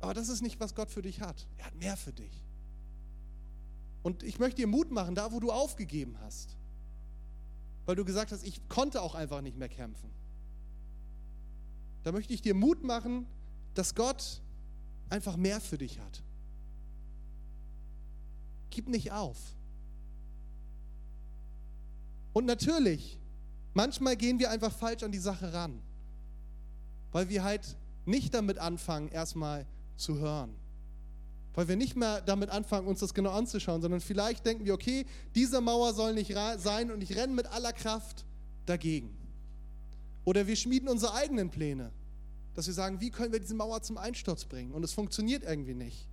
Aber 0.00 0.14
das 0.14 0.30
ist 0.30 0.40
nicht, 0.40 0.58
was 0.60 0.74
Gott 0.74 0.90
für 0.90 1.02
dich 1.02 1.20
hat. 1.20 1.46
Er 1.58 1.66
hat 1.66 1.74
mehr 1.74 1.94
für 1.94 2.14
dich. 2.14 2.42
Und 4.02 4.22
ich 4.22 4.38
möchte 4.38 4.62
dir 4.62 4.66
Mut 4.66 4.90
machen, 4.90 5.14
da 5.14 5.30
wo 5.30 5.40
du 5.40 5.52
aufgegeben 5.52 6.16
hast. 6.22 6.56
Weil 7.84 7.96
du 7.96 8.04
gesagt 8.06 8.32
hast, 8.32 8.42
ich 8.42 8.66
konnte 8.70 9.02
auch 9.02 9.14
einfach 9.14 9.42
nicht 9.42 9.58
mehr 9.58 9.68
kämpfen. 9.68 10.10
Da 12.02 12.12
möchte 12.12 12.32
ich 12.32 12.40
dir 12.40 12.54
Mut 12.54 12.82
machen, 12.82 13.26
dass 13.74 13.94
Gott 13.94 14.40
einfach 15.10 15.36
mehr 15.36 15.60
für 15.60 15.76
dich 15.76 16.00
hat. 16.00 16.22
Gib 18.70 18.88
nicht 18.88 19.12
auf. 19.12 19.38
Und 22.32 22.46
natürlich 22.46 23.20
Manchmal 23.72 24.16
gehen 24.16 24.38
wir 24.38 24.50
einfach 24.50 24.72
falsch 24.72 25.02
an 25.02 25.12
die 25.12 25.18
Sache 25.18 25.52
ran, 25.52 25.80
weil 27.12 27.28
wir 27.28 27.44
halt 27.44 27.76
nicht 28.04 28.34
damit 28.34 28.58
anfangen, 28.58 29.08
erstmal 29.08 29.66
zu 29.96 30.18
hören. 30.18 30.54
Weil 31.54 31.68
wir 31.68 31.76
nicht 31.76 31.96
mehr 31.96 32.20
damit 32.20 32.50
anfangen, 32.50 32.86
uns 32.86 33.00
das 33.00 33.14
genau 33.14 33.30
anzuschauen, 33.30 33.82
sondern 33.82 34.00
vielleicht 34.00 34.46
denken 34.46 34.64
wir, 34.64 34.74
okay, 34.74 35.06
diese 35.34 35.60
Mauer 35.60 35.94
soll 35.94 36.14
nicht 36.14 36.34
sein 36.58 36.90
und 36.90 37.02
ich 37.02 37.16
renne 37.16 37.32
mit 37.32 37.46
aller 37.46 37.72
Kraft 37.72 38.24
dagegen. 38.66 39.16
Oder 40.24 40.46
wir 40.46 40.56
schmieden 40.56 40.88
unsere 40.88 41.14
eigenen 41.14 41.50
Pläne, 41.50 41.92
dass 42.54 42.66
wir 42.66 42.74
sagen, 42.74 43.00
wie 43.00 43.10
können 43.10 43.32
wir 43.32 43.40
diese 43.40 43.54
Mauer 43.54 43.82
zum 43.82 43.98
Einsturz 43.98 44.44
bringen? 44.44 44.72
Und 44.72 44.84
es 44.84 44.92
funktioniert 44.92 45.42
irgendwie 45.44 45.74
nicht. 45.74 46.08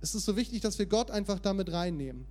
Es 0.00 0.14
ist 0.14 0.24
so 0.24 0.36
wichtig, 0.36 0.60
dass 0.60 0.78
wir 0.78 0.86
Gott 0.86 1.10
einfach 1.10 1.38
damit 1.38 1.72
reinnehmen. 1.72 2.26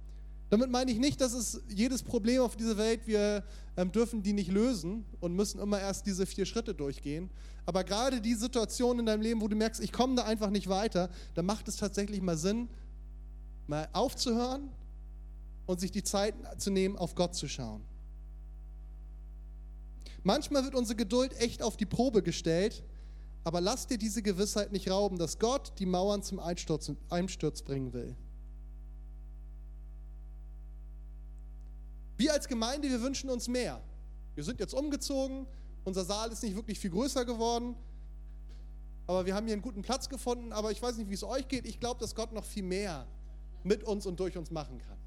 Damit 0.49 0.71
meine 0.71 0.91
ich 0.91 0.97
nicht, 0.97 1.21
dass 1.21 1.33
es 1.33 1.61
jedes 1.67 2.01
Problem 2.01 2.41
auf 2.41 2.55
dieser 2.55 2.77
Welt, 2.77 3.01
wir 3.05 3.43
ähm, 3.77 3.91
dürfen 3.91 4.23
die 4.23 4.33
nicht 4.33 4.51
lösen 4.51 5.05
und 5.19 5.35
müssen 5.35 5.59
immer 5.59 5.79
erst 5.79 6.07
diese 6.07 6.25
vier 6.25 6.45
Schritte 6.45 6.73
durchgehen. 6.73 7.29
Aber 7.67 7.83
gerade 7.83 8.19
die 8.19 8.33
Situation 8.33 8.97
in 8.97 9.05
deinem 9.05 9.21
Leben, 9.21 9.41
wo 9.41 9.47
du 9.47 9.55
merkst, 9.55 9.79
ich 9.81 9.91
komme 9.91 10.15
da 10.15 10.23
einfach 10.23 10.49
nicht 10.49 10.67
weiter, 10.67 11.09
da 11.35 11.43
macht 11.43 11.67
es 11.67 11.77
tatsächlich 11.77 12.21
mal 12.21 12.37
Sinn, 12.37 12.67
mal 13.67 13.87
aufzuhören 13.93 14.69
und 15.67 15.79
sich 15.79 15.91
die 15.91 16.03
Zeit 16.03 16.33
zu 16.57 16.71
nehmen, 16.71 16.97
auf 16.97 17.13
Gott 17.13 17.35
zu 17.35 17.47
schauen. 17.47 17.83
Manchmal 20.23 20.63
wird 20.63 20.73
unsere 20.73 20.95
Geduld 20.95 21.39
echt 21.39 21.61
auf 21.61 21.77
die 21.77 21.85
Probe 21.85 22.23
gestellt, 22.23 22.83
aber 23.43 23.61
lass 23.61 23.87
dir 23.87 23.97
diese 23.97 24.21
Gewissheit 24.21 24.71
nicht 24.71 24.89
rauben, 24.89 25.17
dass 25.17 25.39
Gott 25.39 25.73
die 25.79 25.85
Mauern 25.85 26.21
zum 26.23 26.39
Einsturz, 26.39 26.91
Einsturz 27.09 27.61
bringen 27.61 27.93
will. 27.93 28.15
Wir 32.17 32.33
als 32.33 32.47
Gemeinde, 32.47 32.89
wir 32.89 33.01
wünschen 33.01 33.29
uns 33.29 33.47
mehr. 33.47 33.81
Wir 34.35 34.43
sind 34.43 34.59
jetzt 34.59 34.73
umgezogen, 34.73 35.47
unser 35.85 36.03
Saal 36.03 36.31
ist 36.31 36.43
nicht 36.43 36.55
wirklich 36.55 36.79
viel 36.79 36.91
größer 36.91 37.25
geworden, 37.25 37.75
aber 39.09 39.25
wir 39.25 39.33
haben 39.33 39.47
hier 39.47 39.53
einen 39.53 39.63
guten 39.63 39.81
Platz 39.81 40.07
gefunden. 40.07 40.53
Aber 40.53 40.69
ich 40.69 40.79
weiß 40.79 40.97
nicht, 40.97 41.09
wie 41.09 41.15
es 41.15 41.23
euch 41.23 41.47
geht. 41.47 41.65
Ich 41.65 41.79
glaube, 41.79 41.99
dass 41.99 42.13
Gott 42.13 42.31
noch 42.31 42.45
viel 42.45 42.61
mehr 42.61 43.07
mit 43.63 43.83
uns 43.83 44.05
und 44.05 44.19
durch 44.19 44.37
uns 44.37 44.51
machen 44.51 44.77
kann. 44.77 44.98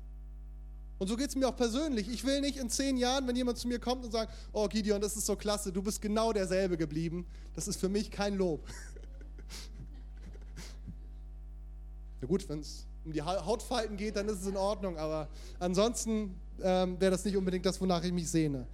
Und 1.03 1.09
so 1.09 1.17
geht 1.17 1.31
es 1.31 1.35
mir 1.35 1.49
auch 1.49 1.57
persönlich. 1.57 2.09
Ich 2.09 2.23
will 2.23 2.41
nicht 2.41 2.59
in 2.59 2.71
zehn 2.71 2.97
Jahren, 2.97 3.27
wenn 3.27 3.35
jemand 3.35 3.59
zu 3.59 3.67
mir 3.67 3.81
kommt 3.81 4.05
und 4.05 4.13
sagt, 4.13 4.33
oh 4.53 4.69
Gideon, 4.69 5.01
das 5.01 5.17
ist 5.17 5.27
so 5.27 5.35
klasse, 5.35 5.73
du 5.73 5.83
bist 5.83 6.01
genau 6.01 6.33
derselbe 6.33 6.77
geblieben. 6.77 7.27
Das 7.57 7.67
ist 7.67 7.81
für 7.81 7.89
mich 7.89 8.13
kein 8.13 8.37
Lob. 8.37 8.65
ja 12.21 12.29
gut, 12.29 12.49
wenn 12.49 12.61
es 12.61 12.87
um 13.05 13.13
die 13.13 13.21
Hautfalten 13.21 13.97
geht, 13.97 14.15
dann 14.15 14.29
ist 14.29 14.43
es 14.43 14.47
in 14.47 14.57
Ordnung, 14.57 14.97
aber 14.97 15.29
ansonsten 15.59 16.37
ähm, 16.63 17.01
wäre 17.01 17.11
das 17.11 17.25
nicht 17.25 17.37
unbedingt 17.37 17.67
das, 17.67 17.81
wonach 17.81 18.05
ich 18.05 18.13
mich 18.13 18.31
sehne. 18.31 18.69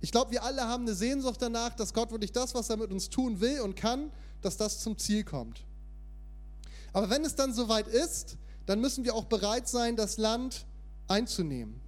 Ich 0.00 0.10
glaube, 0.10 0.32
wir 0.32 0.42
alle 0.42 0.62
haben 0.62 0.82
eine 0.82 0.96
Sehnsucht 0.96 1.40
danach, 1.40 1.76
dass 1.76 1.94
Gott 1.94 2.10
wirklich 2.10 2.32
das, 2.32 2.52
was 2.52 2.68
er 2.68 2.78
mit 2.78 2.90
uns 2.90 3.10
tun 3.10 3.40
will 3.40 3.60
und 3.60 3.76
kann, 3.76 4.10
dass 4.40 4.56
das 4.56 4.80
zum 4.80 4.98
Ziel 4.98 5.22
kommt. 5.22 5.62
Aber 6.92 7.10
wenn 7.10 7.24
es 7.24 7.36
dann 7.36 7.54
soweit 7.54 7.86
ist, 7.86 8.38
dann 8.66 8.80
müssen 8.80 9.04
wir 9.04 9.14
auch 9.14 9.26
bereit 9.26 9.68
sein, 9.68 9.94
das 9.94 10.18
Land 10.18 10.66
einzunehmen. 11.12 11.80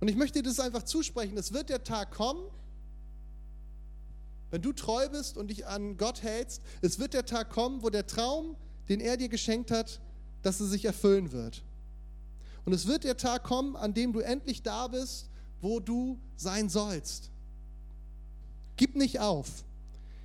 Und 0.00 0.08
ich 0.08 0.16
möchte 0.16 0.42
dir 0.42 0.48
das 0.48 0.60
einfach 0.60 0.82
zusprechen. 0.82 1.36
Es 1.38 1.52
wird 1.52 1.70
der 1.70 1.82
Tag 1.82 2.12
kommen, 2.12 2.42
wenn 4.50 4.62
du 4.62 4.72
treu 4.72 5.08
bist 5.08 5.36
und 5.36 5.48
dich 5.48 5.66
an 5.66 5.96
Gott 5.96 6.22
hältst, 6.22 6.62
es 6.80 6.98
wird 6.98 7.14
der 7.14 7.26
Tag 7.26 7.50
kommen, 7.50 7.82
wo 7.82 7.90
der 7.90 8.06
Traum, 8.06 8.56
den 8.88 9.00
er 9.00 9.16
dir 9.16 9.28
geschenkt 9.28 9.70
hat, 9.70 10.00
dass 10.42 10.60
er 10.60 10.66
sich 10.66 10.84
erfüllen 10.84 11.32
wird. 11.32 11.64
Und 12.64 12.72
es 12.72 12.86
wird 12.86 13.04
der 13.04 13.16
Tag 13.16 13.42
kommen, 13.42 13.76
an 13.76 13.94
dem 13.94 14.12
du 14.12 14.20
endlich 14.20 14.62
da 14.62 14.88
bist, 14.88 15.28
wo 15.60 15.80
du 15.80 16.20
sein 16.36 16.68
sollst. 16.68 17.30
Gib 18.76 18.94
nicht 18.94 19.20
auf. 19.20 19.64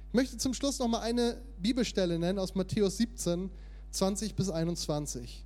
Ich 0.09 0.13
möchte 0.13 0.37
zum 0.37 0.53
Schluss 0.53 0.77
noch 0.79 0.87
mal 0.87 0.99
eine 0.99 1.41
Bibelstelle 1.59 2.19
nennen 2.19 2.37
aus 2.37 2.53
Matthäus 2.53 2.97
17, 2.97 3.49
20 3.91 4.35
bis 4.35 4.49
21. 4.49 5.45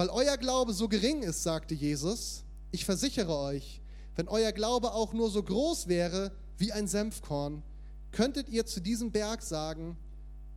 Weil 0.00 0.08
euer 0.08 0.38
Glaube 0.38 0.72
so 0.72 0.88
gering 0.88 1.22
ist, 1.22 1.42
sagte 1.42 1.74
Jesus, 1.74 2.42
ich 2.70 2.86
versichere 2.86 3.36
euch, 3.36 3.82
wenn 4.16 4.28
euer 4.28 4.50
Glaube 4.50 4.94
auch 4.94 5.12
nur 5.12 5.30
so 5.30 5.42
groß 5.42 5.88
wäre 5.88 6.32
wie 6.56 6.72
ein 6.72 6.88
Senfkorn, 6.88 7.62
könntet 8.10 8.48
ihr 8.48 8.64
zu 8.64 8.80
diesem 8.80 9.12
Berg 9.12 9.42
sagen, 9.42 9.98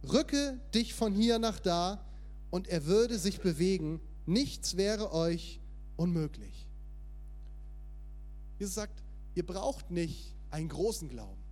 rücke 0.10 0.62
dich 0.74 0.94
von 0.94 1.14
hier 1.14 1.40
nach 1.40 1.60
da, 1.60 2.06
und 2.52 2.70
er 2.70 2.86
würde 2.86 3.20
sich 3.20 3.42
bewegen, 3.42 4.00
nichts 4.26 4.78
wäre 4.78 5.12
euch 5.12 5.60
unmöglich. 5.98 6.70
Jesus 8.60 8.76
sagt, 8.76 9.04
ihr 9.36 9.46
braucht 9.46 9.92
nicht 9.92 10.38
einen 10.52 10.70
großen 10.70 11.10
Glauben. 11.10 11.44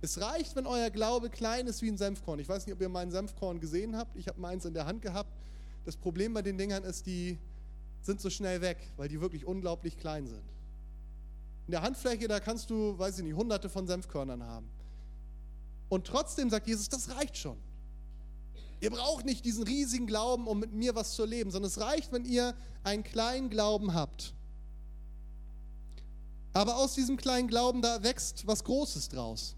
Es 0.00 0.20
reicht, 0.20 0.56
wenn 0.56 0.66
euer 0.66 0.90
Glaube 0.90 1.30
klein 1.30 1.68
ist 1.68 1.80
wie 1.80 1.92
ein 1.92 1.96
Senfkorn. 1.96 2.40
Ich 2.40 2.48
weiß 2.48 2.66
nicht, 2.66 2.74
ob 2.74 2.80
ihr 2.80 2.88
meinen 2.88 3.12
Senfkorn 3.12 3.60
gesehen 3.60 3.96
habt. 3.96 4.16
Ich 4.16 4.26
habe 4.26 4.40
meins 4.40 4.64
in 4.64 4.74
der 4.74 4.86
Hand 4.86 5.00
gehabt. 5.00 5.30
Das 5.84 5.96
Problem 5.96 6.34
bei 6.34 6.42
den 6.42 6.56
Dingern 6.58 6.84
ist, 6.84 7.06
die 7.06 7.38
sind 8.00 8.20
so 8.20 8.30
schnell 8.30 8.60
weg, 8.60 8.78
weil 8.96 9.08
die 9.08 9.20
wirklich 9.20 9.44
unglaublich 9.44 9.96
klein 9.96 10.26
sind. 10.26 10.42
In 11.66 11.72
der 11.72 11.82
Handfläche, 11.82 12.28
da 12.28 12.40
kannst 12.40 12.70
du, 12.70 12.98
weiß 12.98 13.18
ich 13.18 13.24
nicht, 13.24 13.34
hunderte 13.34 13.68
von 13.68 13.86
Senfkörnern 13.86 14.42
haben. 14.42 14.68
Und 15.88 16.06
trotzdem 16.06 16.50
sagt 16.50 16.66
Jesus, 16.66 16.88
das 16.88 17.10
reicht 17.16 17.36
schon. 17.36 17.56
Ihr 18.80 18.90
braucht 18.90 19.24
nicht 19.24 19.44
diesen 19.44 19.62
riesigen 19.62 20.06
Glauben, 20.06 20.46
um 20.46 20.60
mit 20.60 20.72
mir 20.72 20.94
was 20.94 21.14
zu 21.14 21.22
erleben, 21.22 21.50
sondern 21.50 21.70
es 21.70 21.80
reicht, 21.80 22.12
wenn 22.12 22.24
ihr 22.24 22.54
einen 22.82 23.02
kleinen 23.02 23.48
Glauben 23.48 23.94
habt. 23.94 24.34
Aber 26.52 26.76
aus 26.76 26.94
diesem 26.94 27.16
kleinen 27.16 27.48
Glauben, 27.48 27.80
da 27.80 28.02
wächst 28.02 28.46
was 28.46 28.62
Großes 28.64 29.08
draus. 29.08 29.56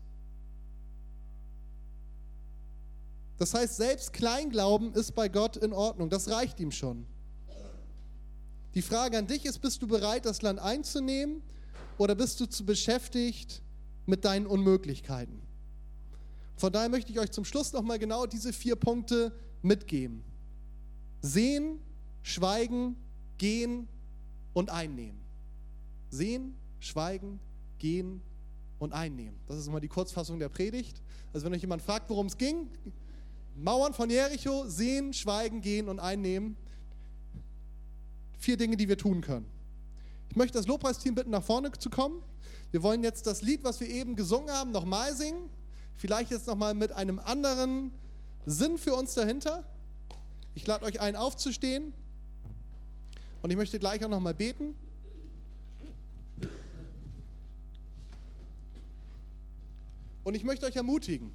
Das 3.39 3.53
heißt, 3.55 3.77
selbst 3.77 4.13
Kleinglauben 4.13 4.93
ist 4.95 5.15
bei 5.15 5.29
Gott 5.29 5.57
in 5.57 5.73
Ordnung. 5.73 6.09
Das 6.09 6.31
reicht 6.31 6.59
ihm 6.61 6.71
schon. 6.71 7.07
Die 8.75 8.83
Frage 8.83 9.19
an 9.19 9.27
dich 9.27 9.45
ist, 9.47 9.61
bist 9.61 9.83
du 9.83 9.87
bereit, 9.87 10.27
das 10.27 10.43
Land 10.43 10.59
einzunehmen 10.59 11.43
oder 11.99 12.15
bist 12.15 12.41
du 12.41 12.47
zu 12.47 12.65
beschäftigt 12.65 13.63
mit 14.05 14.25
deinen 14.25 14.47
Unmöglichkeiten? 14.47 15.41
Von 16.57 16.73
daher 16.73 16.89
möchte 16.89 17.13
ich 17.13 17.19
euch 17.19 17.31
zum 17.31 17.45
Schluss 17.45 17.73
nochmal 17.73 17.99
genau 17.99 18.27
diese 18.27 18.53
vier 18.53 18.77
Punkte 18.77 19.33
mitgeben. 19.63 20.23
Sehen, 21.21 21.79
schweigen, 22.23 22.97
gehen 23.39 23.89
und 24.55 24.71
einnehmen. 24.71 25.21
Sehen, 26.11 26.57
schweigen, 26.79 27.41
gehen 27.79 28.23
und 28.79 28.93
einnehmen. 28.93 29.39
Das 29.47 29.59
ist 29.59 29.67
immer 29.67 29.81
die 29.81 29.89
Kurzfassung 29.89 30.39
der 30.39 30.49
Predigt. 30.49 31.03
Also 31.33 31.47
wenn 31.47 31.55
euch 31.55 31.61
jemand 31.61 31.83
fragt, 31.83 32.09
worum 32.09 32.27
es 32.27 32.39
ging, 32.39 32.69
Mauern 33.57 33.95
von 33.95 34.11
Jericho, 34.11 34.67
sehen, 34.69 35.15
schweigen, 35.15 35.63
gehen 35.63 35.89
und 35.89 35.99
einnehmen. 35.99 36.57
Vier 38.39 38.57
Dinge, 38.59 38.77
die 38.77 38.89
wir 38.89 38.99
tun 38.99 39.23
können. 39.23 39.47
Ich 40.29 40.37
möchte 40.37 40.59
das 40.59 40.67
Lobpreisteam 40.67 41.15
bitten, 41.15 41.31
nach 41.31 41.43
vorne 41.43 41.73
zu 41.73 41.89
kommen. 41.89 42.23
Wir 42.71 42.83
wollen 42.83 43.03
jetzt 43.03 43.27
das 43.27 43.41
Lied, 43.41 43.65
was 43.65 43.81
wir 43.81 43.89
eben 43.89 44.15
gesungen 44.15 44.51
haben, 44.51 44.73
nochmal 44.73 45.15
singen. 45.15 45.49
Vielleicht 45.97 46.31
jetzt 46.31 46.47
nochmal 46.47 46.75
mit 46.75 46.93
einem 46.93 47.19
anderen 47.19 47.91
Sinn 48.45 48.77
für 48.77 48.95
uns 48.95 49.15
dahinter. 49.15 49.65
Ich 50.55 50.67
lade 50.67 50.85
euch 50.85 51.01
ein, 51.01 51.17
aufzustehen. 51.17 51.95
Und 53.41 53.51
ich 53.51 53.57
möchte 53.57 53.79
gleich 53.79 54.05
auch 54.05 54.11
nochmal 54.11 54.35
beten. 54.35 54.75
Und 60.25 60.35
ich 60.35 60.45
möchte 60.45 60.67
euch 60.67 60.77
ermutigen. 60.77 61.33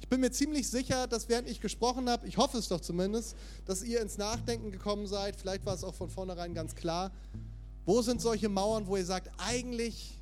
Ich 0.00 0.08
bin 0.08 0.20
mir 0.20 0.32
ziemlich 0.32 0.68
sicher, 0.68 1.06
dass 1.06 1.28
während 1.28 1.48
ich 1.48 1.60
gesprochen 1.60 2.08
habe, 2.08 2.26
ich 2.26 2.36
hoffe 2.38 2.58
es 2.58 2.68
doch 2.68 2.80
zumindest, 2.80 3.36
dass 3.66 3.82
ihr 3.82 4.00
ins 4.00 4.18
Nachdenken 4.18 4.72
gekommen 4.72 5.06
seid. 5.06 5.36
Vielleicht 5.36 5.64
war 5.66 5.74
es 5.74 5.84
auch 5.84 5.94
von 5.94 6.10
vornherein 6.10 6.54
ganz 6.54 6.74
klar. 6.74 7.12
Wo 7.84 8.02
sind 8.02 8.20
solche 8.20 8.48
Mauern, 8.48 8.86
wo 8.86 8.96
ihr 8.96 9.04
sagt, 9.04 9.30
eigentlich 9.38 10.18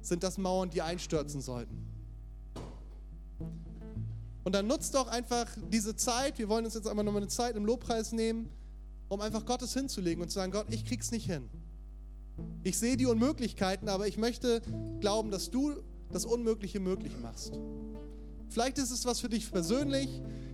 sind 0.00 0.22
das 0.22 0.38
Mauern, 0.38 0.70
die 0.70 0.82
einstürzen 0.82 1.40
sollten? 1.40 1.86
Und 4.44 4.54
dann 4.54 4.66
nutzt 4.66 4.94
doch 4.94 5.06
einfach 5.06 5.46
diese 5.70 5.94
Zeit, 5.94 6.38
wir 6.38 6.48
wollen 6.48 6.64
uns 6.64 6.74
jetzt 6.74 6.88
einmal 6.88 7.04
nochmal 7.04 7.22
eine 7.22 7.30
Zeit 7.30 7.54
im 7.54 7.64
Lobpreis 7.64 8.12
nehmen, 8.12 8.48
um 9.08 9.20
einfach 9.20 9.46
Gottes 9.46 9.72
hinzulegen 9.74 10.22
und 10.22 10.30
zu 10.30 10.34
sagen, 10.34 10.50
Gott, 10.50 10.66
ich 10.70 10.84
krieg's 10.84 11.12
nicht 11.12 11.26
hin. 11.26 11.48
Ich 12.64 12.78
sehe 12.78 12.96
die 12.96 13.06
Unmöglichkeiten, 13.06 13.88
aber 13.88 14.08
ich 14.08 14.16
möchte 14.16 14.62
glauben, 15.00 15.30
dass 15.30 15.50
du 15.50 15.74
das 16.10 16.24
Unmögliche 16.24 16.80
möglich 16.80 17.12
machst. 17.20 17.58
Vielleicht 18.52 18.78
ist 18.78 18.90
es 18.90 19.04
was 19.06 19.20
für 19.20 19.28
dich 19.28 19.50
persönlich. 19.50 20.08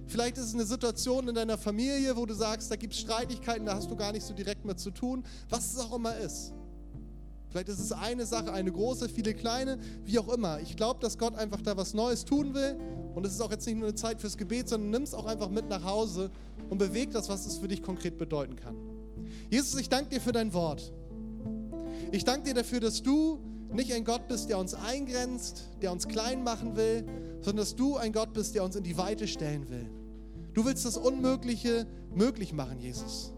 Vielleicht 0.07 0.39
ist 0.39 0.47
es 0.47 0.55
eine 0.55 0.65
Situation 0.65 1.29
in 1.29 1.35
deiner 1.35 1.59
Familie, 1.59 2.17
wo 2.17 2.25
du 2.27 2.35
sagst, 2.35 2.71
da 2.71 2.77
gibt 2.77 2.95
es 2.95 3.01
Streitigkeiten, 3.01 3.67
da 3.67 3.75
hast 3.75 3.91
du 3.91 3.97
gar 3.97 4.13
nicht 4.13 4.25
so 4.25 4.33
direkt 4.33 4.65
mit 4.65 4.79
zu 4.79 4.91
tun. 4.91 5.25
Was 5.51 5.73
es 5.73 5.79
auch 5.79 5.95
immer 5.95 6.17
ist. 6.17 6.55
Vielleicht 7.51 7.69
ist 7.69 7.81
es 7.81 7.93
eine 7.93 8.25
Sache, 8.25 8.53
eine 8.53 8.71
große, 8.71 9.09
viele 9.09 9.35
kleine, 9.35 9.79
wie 10.05 10.19
auch 10.19 10.29
immer. 10.29 10.61
Ich 10.61 10.77
glaube, 10.77 11.01
dass 11.01 11.19
Gott 11.19 11.35
einfach 11.35 11.61
da 11.61 11.77
was 11.77 11.93
Neues 11.93 12.25
tun 12.25 12.55
will. 12.55 12.79
Und 13.15 13.27
es 13.27 13.33
ist 13.33 13.41
auch 13.41 13.51
jetzt 13.51 13.67
nicht 13.67 13.77
nur 13.77 13.89
eine 13.89 13.97
Zeit 13.97 14.21
fürs 14.21 14.37
Gebet, 14.37 14.69
sondern 14.69 14.91
nimm 14.91 15.03
es 15.03 15.13
auch 15.13 15.27
einfach 15.27 15.51
mit 15.51 15.69
nach 15.69 15.83
Hause 15.83 16.31
und 16.71 16.79
beweg 16.79 17.11
das, 17.11 17.29
was 17.29 17.47
es 17.47 17.59
für 17.59 17.69
dich 17.69 17.83
konkret 17.83 18.17
bedeuten 18.17 18.55
kann. 18.55 18.77
Jesus, 19.51 19.79
ich 19.81 19.89
danke 19.89 20.11
dir 20.11 20.21
für 20.21 20.33
dein 20.33 20.53
Wort. 20.53 20.93
Ich 22.13 22.25
danke 22.25 22.49
dir 22.49 22.55
dafür, 22.55 22.81
dass 22.81 23.03
du 23.03 23.41
nicht 23.73 23.93
ein 23.93 24.05
Gott 24.05 24.29
bist, 24.29 24.49
der 24.49 24.59
uns 24.59 24.75
eingrenzt, 24.75 25.69
der 25.83 25.93
uns 25.93 26.09
klein 26.09 26.43
machen 26.43 26.77
will, 26.77 27.05
sondern 27.41 27.59
dass 27.59 27.77
du 27.77 27.97
ein 27.97 28.13
Gott 28.13 28.33
bist, 28.33 28.55
der 28.55 28.65
uns 28.65 28.77
in 28.77 28.85
die 28.85 28.97
Weite 28.97 29.29
stellen 29.29 29.69
will. 29.69 29.91
Du 30.55 30.65
willst 30.65 30.85
das 30.85 30.97
Unmögliche 30.97 31.87
möglich 32.15 32.53
machen, 32.53 32.81
Jesus. 32.81 33.33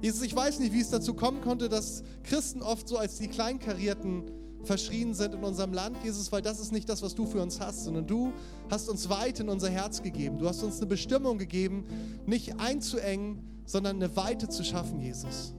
Jesus, 0.00 0.22
ich 0.22 0.34
weiß 0.34 0.58
nicht, 0.58 0.72
wie 0.72 0.80
es 0.80 0.90
dazu 0.90 1.14
kommen 1.14 1.40
konnte, 1.40 1.68
dass 1.68 2.02
Christen 2.24 2.62
oft 2.62 2.88
so 2.88 2.98
als 2.98 3.18
die 3.18 3.28
Kleinkarierten 3.28 4.24
verschrien 4.64 5.14
sind 5.14 5.34
in 5.34 5.44
unserem 5.44 5.72
Land, 5.72 5.96
Jesus, 6.02 6.32
weil 6.32 6.42
das 6.42 6.60
ist 6.60 6.72
nicht 6.72 6.88
das, 6.88 7.02
was 7.02 7.14
du 7.14 7.26
für 7.26 7.40
uns 7.40 7.60
hast, 7.60 7.84
sondern 7.84 8.06
du 8.06 8.32
hast 8.70 8.88
uns 8.88 9.08
weit 9.08 9.40
in 9.40 9.48
unser 9.48 9.70
Herz 9.70 10.02
gegeben. 10.02 10.38
Du 10.38 10.48
hast 10.48 10.62
uns 10.62 10.78
eine 10.78 10.86
Bestimmung 10.86 11.38
gegeben, 11.38 11.84
nicht 12.26 12.58
einzuengen, 12.58 13.44
sondern 13.64 13.96
eine 13.96 14.16
Weite 14.16 14.48
zu 14.48 14.64
schaffen, 14.64 15.00
Jesus. 15.00 15.54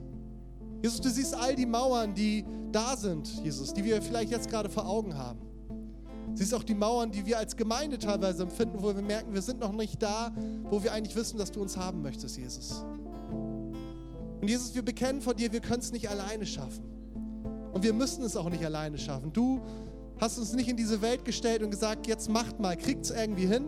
Jesus, 0.83 0.99
du 0.99 1.09
siehst 1.09 1.33
all 1.33 1.55
die 1.55 1.65
Mauern, 1.65 2.13
die 2.13 2.43
da 2.73 2.97
sind, 2.97 3.41
Jesus, 3.41 3.73
die 3.73 3.85
wir 3.85 4.01
vielleicht 4.01 4.31
jetzt 4.31 4.49
gerade 4.49 4.67
vor 4.67 4.85
Augen 4.85 5.17
haben. 5.17 5.39
Siehst 6.33 6.53
auch 6.53 6.63
die 6.63 6.73
Mauern, 6.73 7.09
die 7.09 7.25
wir 7.25 7.37
als 7.37 7.55
Gemeinde 7.55 7.97
teilweise 7.97 8.43
empfinden, 8.43 8.79
wo 8.81 8.93
wir 8.93 9.01
merken, 9.01 9.33
wir 9.33 9.41
sind 9.41 9.61
noch 9.61 9.71
nicht 9.71 10.03
da, 10.03 10.33
wo 10.69 10.83
wir 10.83 10.91
eigentlich 10.91 11.15
wissen, 11.15 11.37
dass 11.37 11.51
du 11.51 11.61
uns 11.61 11.77
haben 11.77 12.01
möchtest, 12.01 12.37
Jesus. 12.37 12.83
Und 14.41 14.49
Jesus, 14.49 14.75
wir 14.75 14.81
bekennen 14.81 15.21
vor 15.21 15.33
dir, 15.33 15.53
wir 15.53 15.61
können 15.61 15.79
es 15.79 15.93
nicht 15.93 16.09
alleine 16.09 16.45
schaffen. 16.45 16.83
Und 17.71 17.81
wir 17.81 17.93
müssen 17.93 18.21
es 18.25 18.35
auch 18.35 18.49
nicht 18.49 18.65
alleine 18.65 18.97
schaffen. 18.97 19.31
Du 19.31 19.61
hast 20.19 20.37
uns 20.37 20.51
nicht 20.51 20.67
in 20.67 20.75
diese 20.75 21.01
Welt 21.01 21.23
gestellt 21.23 21.63
und 21.63 21.71
gesagt, 21.71 22.07
jetzt 22.07 22.29
macht 22.29 22.59
mal, 22.59 22.75
kriegt 22.75 23.05
es 23.05 23.11
irgendwie 23.11 23.45
hin, 23.45 23.63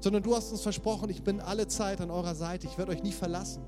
sondern 0.00 0.22
du 0.22 0.36
hast 0.36 0.52
uns 0.52 0.60
versprochen, 0.60 1.08
ich 1.08 1.22
bin 1.22 1.40
alle 1.40 1.66
Zeit 1.66 2.02
an 2.02 2.10
eurer 2.10 2.34
Seite, 2.34 2.66
ich 2.66 2.76
werde 2.76 2.92
euch 2.92 3.02
nie 3.02 3.12
verlassen. 3.12 3.62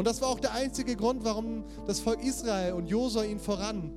Und 0.00 0.06
das 0.06 0.22
war 0.22 0.28
auch 0.28 0.40
der 0.40 0.54
einzige 0.54 0.96
Grund, 0.96 1.24
warum 1.24 1.62
das 1.86 2.00
Volk 2.00 2.24
Israel 2.24 2.72
und 2.72 2.86
Josua 2.86 3.22
ihn 3.22 3.38
voran 3.38 3.92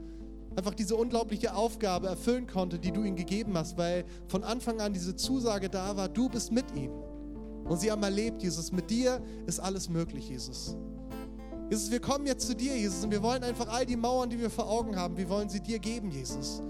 einfach 0.54 0.74
diese 0.74 0.98
unglaubliche 0.98 1.56
Aufgabe 1.56 2.08
erfüllen 2.08 2.46
konnte, 2.46 2.78
die 2.78 2.92
du 2.92 3.04
ihnen 3.04 3.16
gegeben 3.16 3.58
hast, 3.58 3.78
weil 3.78 4.04
von 4.28 4.44
Anfang 4.44 4.82
an 4.82 4.92
diese 4.92 5.16
Zusage 5.16 5.70
da 5.70 5.96
war, 5.96 6.10
du 6.10 6.28
bist 6.28 6.52
mit 6.52 6.66
ihm. 6.76 6.92
und 7.64 7.80
sie 7.80 7.90
haben 7.90 8.04
erlebt, 8.04 8.44
Jesus, 8.44 8.74
mit 8.74 8.90
dir 8.90 9.22
ist 9.48 9.62
alles 9.62 9.88
möglich, 9.88 10.28
Jesus. 10.28 10.76
Jesus, 11.70 11.90
wir 11.90 12.02
kommen 12.02 12.26
jetzt 12.26 12.48
zu 12.48 12.54
dir, 12.54 12.76
Jesus, 12.76 13.06
und 13.06 13.12
wir 13.12 13.24
wollen 13.24 13.42
einfach 13.42 13.70
all 13.70 13.86
die 13.86 13.96
Mauern, 13.96 14.30
die 14.30 14.38
wir 14.38 14.50
vor 14.50 14.70
Augen 14.70 14.98
haben, 14.98 15.16
wir 15.16 15.30
wollen 15.30 15.48
sie 15.48 15.62
dir 15.62 15.80
geben, 15.80 16.12
Jesus. 16.12 16.62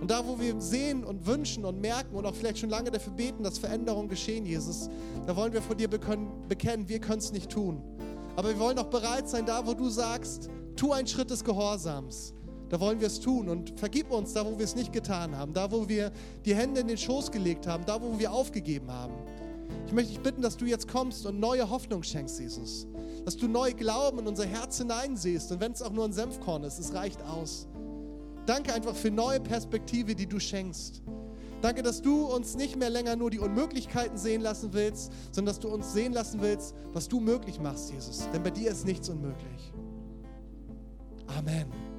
Und 0.00 0.08
da, 0.08 0.24
wo 0.24 0.38
wir 0.38 0.60
sehen 0.60 1.04
und 1.04 1.26
wünschen 1.26 1.64
und 1.64 1.80
merken 1.80 2.14
und 2.14 2.26
auch 2.26 2.34
vielleicht 2.34 2.58
schon 2.58 2.70
lange 2.70 2.92
dafür 2.92 3.12
beten, 3.12 3.42
dass 3.42 3.58
Veränderungen 3.58 4.08
geschehen, 4.08 4.46
Jesus, 4.46 4.88
da 5.26 5.34
wollen 5.34 5.52
wir 5.52 5.62
vor 5.62 5.74
dir 5.74 5.88
bekennen, 5.88 6.88
wir 6.88 7.00
können 7.00 7.18
es 7.18 7.32
nicht 7.32 7.50
tun. 7.50 7.82
Aber 8.36 8.48
wir 8.48 8.58
wollen 8.58 8.78
auch 8.78 8.88
bereit 8.90 9.28
sein, 9.28 9.46
da, 9.46 9.66
wo 9.66 9.74
du 9.74 9.88
sagst, 9.88 10.48
tu 10.76 10.92
einen 10.92 11.06
Schritt 11.06 11.30
des 11.30 11.44
Gehorsams. 11.44 12.34
Da 12.68 12.80
wollen 12.80 13.00
wir 13.00 13.08
es 13.08 13.20
tun 13.20 13.50
und 13.50 13.78
vergib 13.78 14.10
uns 14.10 14.32
da, 14.32 14.46
wo 14.46 14.58
wir 14.58 14.64
es 14.64 14.74
nicht 14.74 14.94
getan 14.94 15.36
haben, 15.36 15.52
da, 15.52 15.70
wo 15.70 15.88
wir 15.88 16.10
die 16.46 16.54
Hände 16.54 16.80
in 16.80 16.88
den 16.88 16.96
Schoß 16.96 17.30
gelegt 17.30 17.66
haben, 17.66 17.84
da, 17.84 18.00
wo 18.00 18.18
wir 18.18 18.32
aufgegeben 18.32 18.90
haben. 18.90 19.12
Ich 19.86 19.92
möchte 19.92 20.12
dich 20.12 20.22
bitten, 20.22 20.40
dass 20.40 20.56
du 20.56 20.64
jetzt 20.64 20.88
kommst 20.88 21.26
und 21.26 21.38
neue 21.38 21.68
Hoffnung 21.68 22.02
schenkst, 22.02 22.40
Jesus. 22.40 22.86
Dass 23.26 23.36
du 23.36 23.46
neu 23.46 23.74
Glauben 23.74 24.20
in 24.20 24.26
unser 24.26 24.46
Herz 24.46 24.78
hineinsiehst. 24.78 25.52
Und 25.52 25.60
wenn 25.60 25.72
es 25.72 25.82
auch 25.82 25.92
nur 25.92 26.06
ein 26.06 26.14
Senfkorn 26.14 26.64
ist, 26.64 26.78
es 26.78 26.94
reicht 26.94 27.22
aus. 27.24 27.68
Danke 28.46 28.72
einfach 28.72 28.96
für 28.96 29.10
neue 29.10 29.40
Perspektive, 29.40 30.14
die 30.14 30.26
du 30.26 30.40
schenkst. 30.40 31.02
Danke, 31.62 31.82
dass 31.82 32.02
du 32.02 32.26
uns 32.26 32.56
nicht 32.56 32.76
mehr 32.76 32.90
länger 32.90 33.14
nur 33.14 33.30
die 33.30 33.38
Unmöglichkeiten 33.38 34.18
sehen 34.18 34.42
lassen 34.42 34.72
willst, 34.72 35.12
sondern 35.30 35.54
dass 35.54 35.60
du 35.60 35.68
uns 35.68 35.92
sehen 35.92 36.12
lassen 36.12 36.42
willst, 36.42 36.74
was 36.92 37.08
du 37.08 37.20
möglich 37.20 37.60
machst, 37.60 37.92
Jesus. 37.92 38.28
Denn 38.32 38.42
bei 38.42 38.50
dir 38.50 38.72
ist 38.72 38.84
nichts 38.84 39.08
unmöglich. 39.08 39.72
Amen. 41.38 41.91